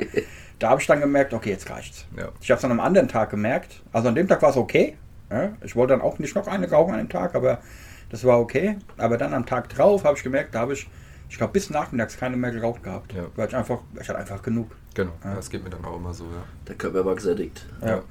Da 0.58 0.72
habe 0.72 0.82
ich 0.82 0.88
dann 0.88 1.02
gemerkt, 1.02 1.36
okay, 1.36 1.52
jetzt 1.52 1.70
reicht's. 1.70 2.08
ja. 2.18 2.30
Ich 2.42 2.50
habe 2.50 2.58
es 2.58 2.66
an 2.66 2.72
einem 2.72 2.80
anderen 2.80 3.08
Tag 3.08 3.30
gemerkt. 3.30 3.84
Also 3.94 4.08
an 4.10 4.16
dem 4.16 4.28
Tag 4.28 4.42
war 4.42 4.50
es 4.50 4.58
okay. 4.58 4.98
Ja. 5.32 5.50
Ich 5.62 5.76
wollte 5.76 5.94
dann 5.94 6.02
auch 6.02 6.18
nicht 6.18 6.34
noch 6.36 6.48
eine 6.48 6.68
rauchen 6.68 6.94
an 6.94 7.00
dem 7.00 7.10
Tag, 7.10 7.36
aber 7.36 7.60
das 8.10 8.24
war 8.26 8.40
okay. 8.40 8.78
Aber 8.98 9.18
dann 9.20 9.36
am 9.36 9.46
Tag 9.46 9.70
drauf 9.70 10.04
habe 10.04 10.18
ich 10.18 10.24
gemerkt, 10.24 10.56
da 10.56 10.62
habe 10.62 10.74
ich, 10.74 10.90
ich 11.30 11.38
glaube, 11.38 11.54
bis 11.54 11.70
nachmittags 11.70 12.18
keine 12.18 12.36
mehr 12.38 12.50
geraucht 12.52 12.82
gehabt. 12.82 13.14
Ja. 13.14 13.26
Weil 13.36 13.50
ich 13.50 13.56
einfach, 13.56 13.82
ich 14.02 14.10
hatte 14.10 14.18
einfach 14.18 14.42
genug. 14.42 14.72
Genau, 14.96 15.12
Ja. 15.24 15.36
das 15.36 15.48
geht 15.52 15.64
mir 15.64 15.70
dann 15.70 15.86
auch 15.86 15.96
immer 15.98 16.12
so, 16.12 16.24
ja. 16.24 16.44
Der 16.68 16.74
Körper 16.76 17.06
war 17.06 17.14
gesättigt. 17.14 17.68
Ja. 17.86 18.02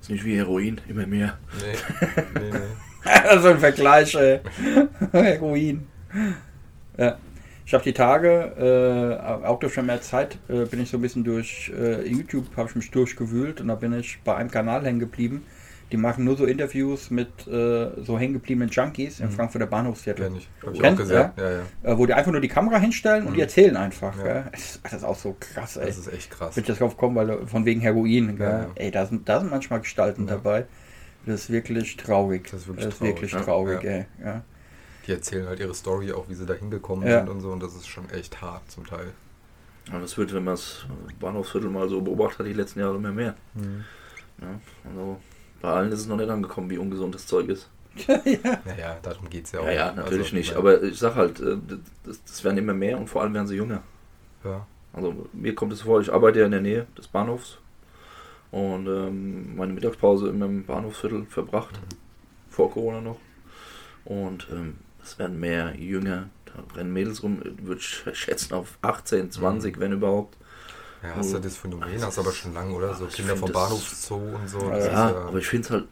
Ist 0.00 0.10
nicht 0.10 0.24
wie 0.24 0.36
Heroin, 0.36 0.80
immer 0.88 1.06
mehr. 1.06 1.38
Nee, 1.60 2.40
nee, 2.40 2.50
nee. 2.50 3.38
so 3.40 3.48
ein 3.48 3.58
Vergleich, 3.58 4.14
ey. 4.14 4.40
Heroin. 5.12 5.86
Ja. 6.96 7.18
Ich 7.66 7.74
habe 7.74 7.84
die 7.84 7.92
Tage, 7.92 9.20
äh, 9.42 9.46
auch 9.46 9.58
durch 9.58 9.74
schon 9.74 9.84
mehr 9.84 10.00
Zeit, 10.00 10.38
äh, 10.48 10.64
bin 10.64 10.80
ich 10.80 10.88
so 10.88 10.96
ein 10.96 11.02
bisschen 11.02 11.22
durch 11.22 11.70
äh, 11.78 12.08
YouTube, 12.08 12.46
habe 12.56 12.70
ich 12.70 12.76
mich 12.76 12.90
durchgewühlt 12.90 13.60
und 13.60 13.68
da 13.68 13.74
bin 13.74 13.92
ich 13.92 14.20
bei 14.24 14.34
einem 14.36 14.50
Kanal 14.50 14.86
hängen 14.86 15.00
geblieben. 15.00 15.44
Die 15.90 15.96
machen 15.96 16.24
nur 16.24 16.36
so 16.36 16.44
Interviews 16.44 17.10
mit 17.10 17.46
äh, 17.46 17.90
so 18.02 18.18
hängen 18.18 18.34
gebliebenen 18.34 18.68
Junkies 18.68 19.20
im 19.20 19.26
Mhm. 19.28 19.32
Frankfurter 19.32 19.66
Bahnhofsviertel. 19.66 20.26
Kenn 20.26 20.36
ich. 20.36 20.48
Hab 20.64 20.74
ich 20.74 20.80
Kennt, 20.80 20.94
auch 20.98 21.02
gesehen. 21.02 21.30
Ja, 21.36 21.50
ja. 21.50 21.62
Äh, 21.82 21.98
wo 21.98 22.04
die 22.04 22.12
einfach 22.14 22.30
nur 22.30 22.40
die 22.42 22.48
Kamera 22.48 22.78
hinstellen 22.78 23.22
und 23.26 23.32
die 23.32 23.38
Mhm. 23.38 23.42
erzählen 23.42 23.76
einfach. 23.76 24.16
Ja. 24.18 24.22
Gell? 24.24 24.44
Das, 24.52 24.80
das 24.82 24.92
ist 24.92 25.04
auch 25.04 25.16
so 25.16 25.36
krass, 25.40 25.76
ey. 25.78 25.86
Das 25.86 25.96
ist 25.96 26.12
echt 26.12 26.30
krass. 26.30 26.54
Bin 26.54 26.62
ich 26.64 26.68
jetzt 26.68 26.80
drauf 26.80 26.94
gekommen, 26.94 27.16
weil 27.16 27.30
äh, 27.30 27.46
von 27.46 27.64
wegen 27.64 27.80
Heroin. 27.80 28.36
Gell? 28.36 28.46
Ja, 28.46 28.58
ja. 28.64 28.70
Ey, 28.74 28.90
da 28.90 29.06
sind, 29.06 29.26
da 29.28 29.40
sind 29.40 29.50
manchmal 29.50 29.80
Gestalten 29.80 30.26
Ja. 30.26 30.34
dabei. 30.34 30.66
Das 31.24 31.42
ist 31.44 31.50
wirklich 31.50 31.96
traurig. 31.96 32.44
Das 32.50 32.60
ist 32.62 32.68
wirklich 32.68 32.84
das 32.84 32.92
ist 32.94 32.98
traurig, 32.98 33.14
wirklich 33.16 33.32
ja. 33.32 33.40
traurig, 33.40 33.82
Ja. 33.82 33.90
ey. 33.90 34.06
Ja. 34.24 34.42
Die 35.06 35.12
erzählen 35.12 35.46
halt 35.48 35.58
ihre 35.58 35.74
Story, 35.74 36.12
auch 36.12 36.28
wie 36.28 36.34
sie 36.34 36.44
da 36.44 36.52
hingekommen 36.52 37.08
Ja. 37.08 37.20
sind 37.20 37.30
und 37.30 37.40
so. 37.40 37.50
Und 37.50 37.62
das 37.62 37.74
ist 37.74 37.86
schon 37.88 38.08
echt 38.10 38.42
hart 38.42 38.70
zum 38.70 38.86
Teil. 38.86 39.06
Ja, 39.90 39.98
das 39.98 40.18
wird, 40.18 40.34
wenn 40.34 40.44
man 40.44 40.52
das 40.52 40.84
Bahnhofsviertel 41.18 41.70
mal 41.70 41.88
so 41.88 42.02
beobachtet 42.02 42.40
hat, 42.40 42.46
die 42.46 42.52
letzten 42.52 42.80
Jahre 42.80 42.96
immer 42.96 43.10
mehr. 43.10 43.34
Mhm. 43.54 43.84
Ja, 44.42 44.48
also 44.90 45.18
bei 45.60 45.68
allen 45.70 45.92
ist 45.92 46.00
es 46.00 46.06
noch 46.06 46.16
nicht 46.16 46.30
angekommen, 46.30 46.70
wie 46.70 46.78
ungesund 46.78 47.14
das 47.14 47.26
Zeug 47.26 47.48
ist. 47.48 47.68
Naja, 48.64 48.96
darum 49.02 49.28
geht 49.28 49.46
es 49.46 49.52
ja 49.52 49.60
auch. 49.60 49.64
Ja, 49.66 49.72
ja, 49.72 49.92
natürlich 49.92 50.26
Also, 50.26 50.36
nicht. 50.36 50.50
ich 50.52 50.56
Aber 50.56 50.82
ich 50.82 50.98
sag 50.98 51.16
halt, 51.16 51.40
äh, 51.40 51.56
das, 52.04 52.22
das 52.24 52.44
werden 52.44 52.58
immer 52.58 52.74
mehr 52.74 52.96
und 52.98 53.08
vor 53.08 53.22
allem 53.22 53.34
werden 53.34 53.46
sie 53.48 53.56
jünger. 53.56 53.82
Ja, 54.44 54.66
Also 54.92 55.26
mir 55.32 55.54
kommt 55.54 55.72
es 55.72 55.82
vor, 55.82 56.00
ich 56.00 56.12
arbeite 56.12 56.38
ja 56.40 56.44
in 56.46 56.52
der 56.52 56.60
Nähe 56.60 56.86
des 56.96 57.08
Bahnhofs 57.08 57.58
und 58.52 58.86
ähm, 58.86 59.56
meine 59.56 59.72
Mittagspause 59.72 60.28
immer 60.28 60.46
im 60.46 60.64
Bahnhofsviertel 60.64 61.26
verbracht, 61.26 61.74
Mhm. 61.74 61.96
vor 62.50 62.70
Corona 62.70 63.00
noch. 63.00 63.18
Und 64.04 64.46
ähm, 64.52 64.76
es 65.02 65.18
werden 65.18 65.38
mehr 65.40 65.74
jünger, 65.76 66.28
da 66.46 66.52
rennen 66.76 66.92
Mädels 66.92 67.22
rum, 67.22 67.42
würde 67.62 67.80
ich 67.80 68.04
schätzen 68.16 68.54
auf 68.54 68.78
18, 68.82 69.30
20, 69.32 69.80
wenn 69.80 69.92
überhaupt. 69.92 70.36
Ja 71.02 71.14
hast 71.16 71.32
du 71.32 71.36
Oh. 71.36 71.40
das 71.40 71.56
Phänomen, 71.56 71.92
Das 71.94 72.02
hast 72.06 72.18
aber 72.18 72.32
schon 72.32 72.54
lange, 72.54 72.72
oder? 72.74 72.94
So 72.94 73.06
ich 73.06 73.14
Kinder 73.14 73.36
vom 73.36 73.52
das- 73.52 73.62
Bahnhofszoo 73.62 74.16
und 74.16 74.48
so. 74.48 74.60
Ja, 74.70 74.78
Ja, 74.78 75.16
aber 75.28 75.38
ich 75.38 75.46
finde 75.46 75.64
es 75.66 75.70
halt, 75.70 75.84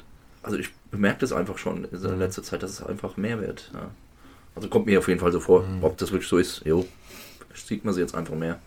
also 0.43 0.57
ich 0.59 0.73
bemerke 0.91 1.21
das 1.21 1.33
einfach 1.33 1.59
schon 1.59 1.85
in 1.85 2.03
der 2.03 2.13
Mhm. 2.13 2.19
letzter 2.19 2.43
Zeit, 2.43 2.63
dass 2.63 2.71
es 2.73 2.83
einfach 2.83 3.17
mehr 3.17 3.41
wird. 3.41 3.71
Ja. 3.75 3.91
Also 4.55 4.69
kommt 4.69 4.87
mir 4.87 4.99
auf 4.99 5.09
jeden 5.09 5.21
Fall 5.21 5.33
so 5.33 5.41
vor, 5.41 5.63
Mhm. 5.63 5.85
ob 5.85 5.97
das 5.99 6.13
wirklich 6.13 6.29
so 6.29 6.39
ist, 6.39 6.63
jo, 6.65 6.87
sieht 7.55 7.85
man 7.85 7.93
sie 7.95 8.01
jetzt 8.01 8.15
einfach 8.15 8.35
mehr. 8.35 8.59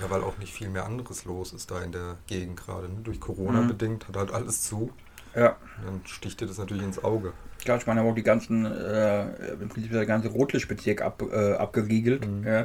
Ja, 0.00 0.10
weil 0.10 0.22
auch 0.22 0.36
nicht 0.38 0.52
viel 0.52 0.68
mehr 0.68 0.84
anderes 0.84 1.24
los 1.24 1.52
ist 1.54 1.70
da 1.70 1.80
in 1.82 1.90
der 1.92 2.16
Gegend 2.26 2.58
gerade. 2.58 2.86
Ne? 2.88 2.96
Durch 3.02 3.18
Corona 3.18 3.62
Mhm. 3.62 3.68
bedingt 3.68 4.08
hat 4.08 4.16
halt 4.16 4.30
alles 4.32 4.62
zu. 4.62 4.90
ja. 5.34 5.56
Und 5.80 5.86
dann 5.86 6.00
sticht 6.06 6.40
dir 6.40 6.46
das 6.46 6.56
natürlich 6.58 6.82
ins 6.84 7.02
Auge. 7.04 7.32
Klar, 7.62 7.76
ich 7.78 7.86
meine, 7.86 8.00
haben 8.00 8.08
auch 8.08 8.14
die 8.14 8.22
ganzen, 8.22 8.64
äh, 8.64 9.52
im 9.60 9.68
Prinzip 9.68 9.92
der 9.92 10.06
ganze 10.06 10.28
Rotlichtbezirk 10.28 11.02
ab, 11.02 11.22
äh, 11.30 11.52
abgeriegelt. 11.54 12.26
Mhm. 12.26 12.46
Ja. 12.46 12.64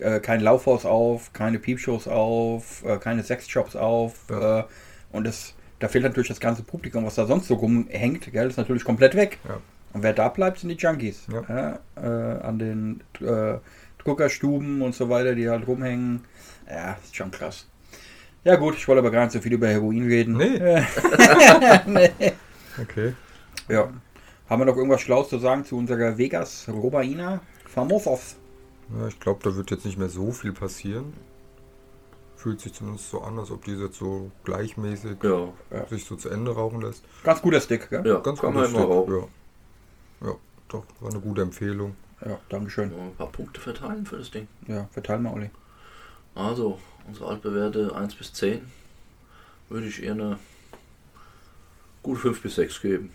Äh, 0.00 0.20
kein 0.20 0.40
Laufhaus 0.40 0.84
auf, 0.84 1.32
keine 1.32 1.58
Piepshows 1.58 2.08
auf, 2.08 2.84
äh, 2.84 2.98
keine 2.98 3.22
Sexshops 3.22 3.76
auf. 3.76 4.14
Ja. 4.30 4.60
Äh, 4.60 4.64
und 5.12 5.26
das, 5.26 5.54
da 5.78 5.88
fehlt 5.88 6.04
natürlich 6.04 6.28
das 6.28 6.40
ganze 6.40 6.62
Publikum, 6.62 7.04
was 7.04 7.14
da 7.14 7.26
sonst 7.26 7.48
so 7.48 7.54
rumhängt, 7.54 8.30
gell, 8.32 8.48
ist 8.48 8.56
natürlich 8.56 8.84
komplett 8.84 9.14
weg. 9.14 9.38
Ja. 9.48 9.58
Und 9.92 10.02
wer 10.02 10.12
da 10.12 10.28
bleibt, 10.28 10.58
sind 10.58 10.68
die 10.68 10.76
Junkies. 10.76 11.26
Ja. 11.32 11.78
Äh, 11.96 12.40
an 12.40 12.58
den 12.58 13.00
äh, 13.20 13.58
Druckerstuben 13.98 14.82
und 14.82 14.94
so 14.94 15.08
weiter, 15.08 15.34
die 15.34 15.48
halt 15.48 15.66
rumhängen. 15.66 16.24
Ja, 16.68 16.96
ist 17.02 17.16
schon 17.16 17.30
krass. 17.30 17.66
Ja 18.44 18.56
gut, 18.56 18.76
ich 18.76 18.86
wollte 18.86 19.00
aber 19.00 19.10
gar 19.10 19.24
nicht 19.24 19.32
so 19.32 19.40
viel 19.40 19.52
über 19.52 19.68
Heroin 19.68 20.06
reden. 20.06 20.36
Nee. 20.36 20.58
Nee. 21.86 22.32
Okay. 22.80 23.14
Ja. 23.68 23.88
Haben 24.48 24.62
wir 24.62 24.66
noch 24.66 24.76
irgendwas 24.76 25.02
Schlaues 25.02 25.28
zu 25.28 25.38
sagen 25.38 25.64
zu 25.64 25.76
unserer 25.76 26.16
Vegas 26.16 26.66
Robaina 26.68 27.40
Famosos? 27.66 28.36
Ja, 28.96 29.06
ich 29.08 29.20
glaube, 29.20 29.40
da 29.42 29.54
wird 29.56 29.70
jetzt 29.70 29.84
nicht 29.84 29.98
mehr 29.98 30.08
so 30.08 30.32
viel 30.32 30.52
passieren. 30.52 31.12
Fühlt 32.36 32.60
sich 32.60 32.72
zumindest 32.72 33.10
so 33.10 33.20
an, 33.20 33.38
als 33.38 33.50
ob 33.50 33.64
diese 33.64 33.86
jetzt 33.86 33.98
so 33.98 34.30
gleichmäßig 34.44 35.16
Ja, 35.22 35.52
sich 35.88 36.04
so 36.04 36.14
zu 36.16 36.28
Ende 36.28 36.52
rauchen 36.52 36.80
lässt. 36.80 37.02
Ganz 37.24 37.42
guter 37.42 37.60
Stick, 37.60 37.90
gell? 37.90 38.06
ja 38.06 38.18
Ganz 38.20 38.40
kann 38.40 38.54
gutes 38.54 38.70
man 38.72 38.82
immer 38.82 38.92
Stück, 39.08 39.20
rauchen. 39.20 39.28
Ja. 40.22 40.28
ja, 40.28 40.34
doch, 40.68 40.84
war 41.00 41.10
eine 41.10 41.20
gute 41.20 41.42
Empfehlung. 41.42 41.96
Ja, 42.24 42.38
Dankeschön. 42.48 42.92
Ja, 42.92 42.98
Ein 43.02 43.14
paar 43.16 43.30
Punkte 43.32 43.60
verteilen 43.60 44.06
für 44.06 44.18
das 44.18 44.30
Ding. 44.30 44.46
Ja, 44.66 44.88
verteil 44.92 45.18
mal, 45.18 45.32
Olli. 45.34 45.50
Also, 46.34 46.78
unsere 47.06 47.28
altbewährte 47.28 47.94
1 47.94 48.14
bis 48.14 48.32
10 48.32 48.60
würde 49.68 49.86
ich 49.86 50.02
ihr 50.02 50.12
eine 50.12 50.38
gute 52.02 52.20
5 52.20 52.40
bis 52.42 52.54
6 52.54 52.80
geben. 52.80 53.10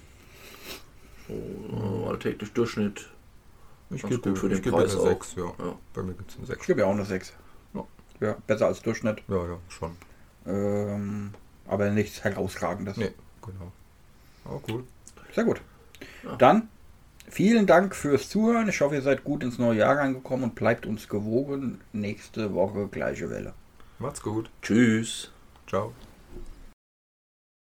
So, 1.27 1.33
äh, 1.33 2.09
alltäglich 2.09 2.51
Durchschnitt. 2.51 3.09
Ich 3.95 4.01
Ganz 4.01 4.15
gebe 4.15 4.29
gut 4.29 4.39
für 4.39 4.49
den 4.49 4.57
ich 4.57 4.63
gebe 4.63 4.75
Preis 4.75 4.91
eine 4.91 5.01
auch. 5.01 5.07
6, 5.07 5.35
ja. 5.35 5.43
Ja. 5.43 5.75
Bei 5.93 6.03
mir 6.03 6.13
gibt 6.13 6.31
es 6.31 6.37
eine 6.37 6.45
6. 6.47 6.61
Ich 6.61 6.67
gebe 6.67 6.81
ja 6.81 6.87
auch 6.87 6.91
eine 6.91 7.05
6. 7.05 7.33
Ja. 7.73 7.85
Ja, 8.19 8.37
besser 8.47 8.67
als 8.67 8.81
Durchschnitt. 8.81 9.23
Ja, 9.27 9.47
ja, 9.47 9.57
schon. 9.69 9.95
Ähm, 10.45 11.31
aber 11.67 11.89
nichts 11.89 12.23
herausragendes. 12.23 12.97
Nee, 12.97 13.13
genau. 13.41 13.71
Oh, 14.45 14.61
cool. 14.69 14.83
Sehr 15.33 15.45
gut. 15.45 15.61
Ja. 16.23 16.35
Dann 16.35 16.69
vielen 17.29 17.65
Dank 17.65 17.95
fürs 17.95 18.29
Zuhören. 18.29 18.67
Ich 18.69 18.81
hoffe, 18.81 18.95
ihr 18.95 19.01
seid 19.01 19.23
gut 19.23 19.43
ins 19.43 19.57
neue 19.57 19.79
Jahr 19.79 19.97
reingekommen 19.97 20.43
und 20.49 20.55
bleibt 20.55 20.85
uns 20.85 21.07
gewogen. 21.07 21.81
Nächste 21.93 22.53
Woche 22.53 22.87
gleiche 22.87 23.29
Welle. 23.29 23.53
Macht's 23.99 24.21
gut. 24.21 24.49
Tschüss. 24.61 25.31
Ciao. 25.67 25.93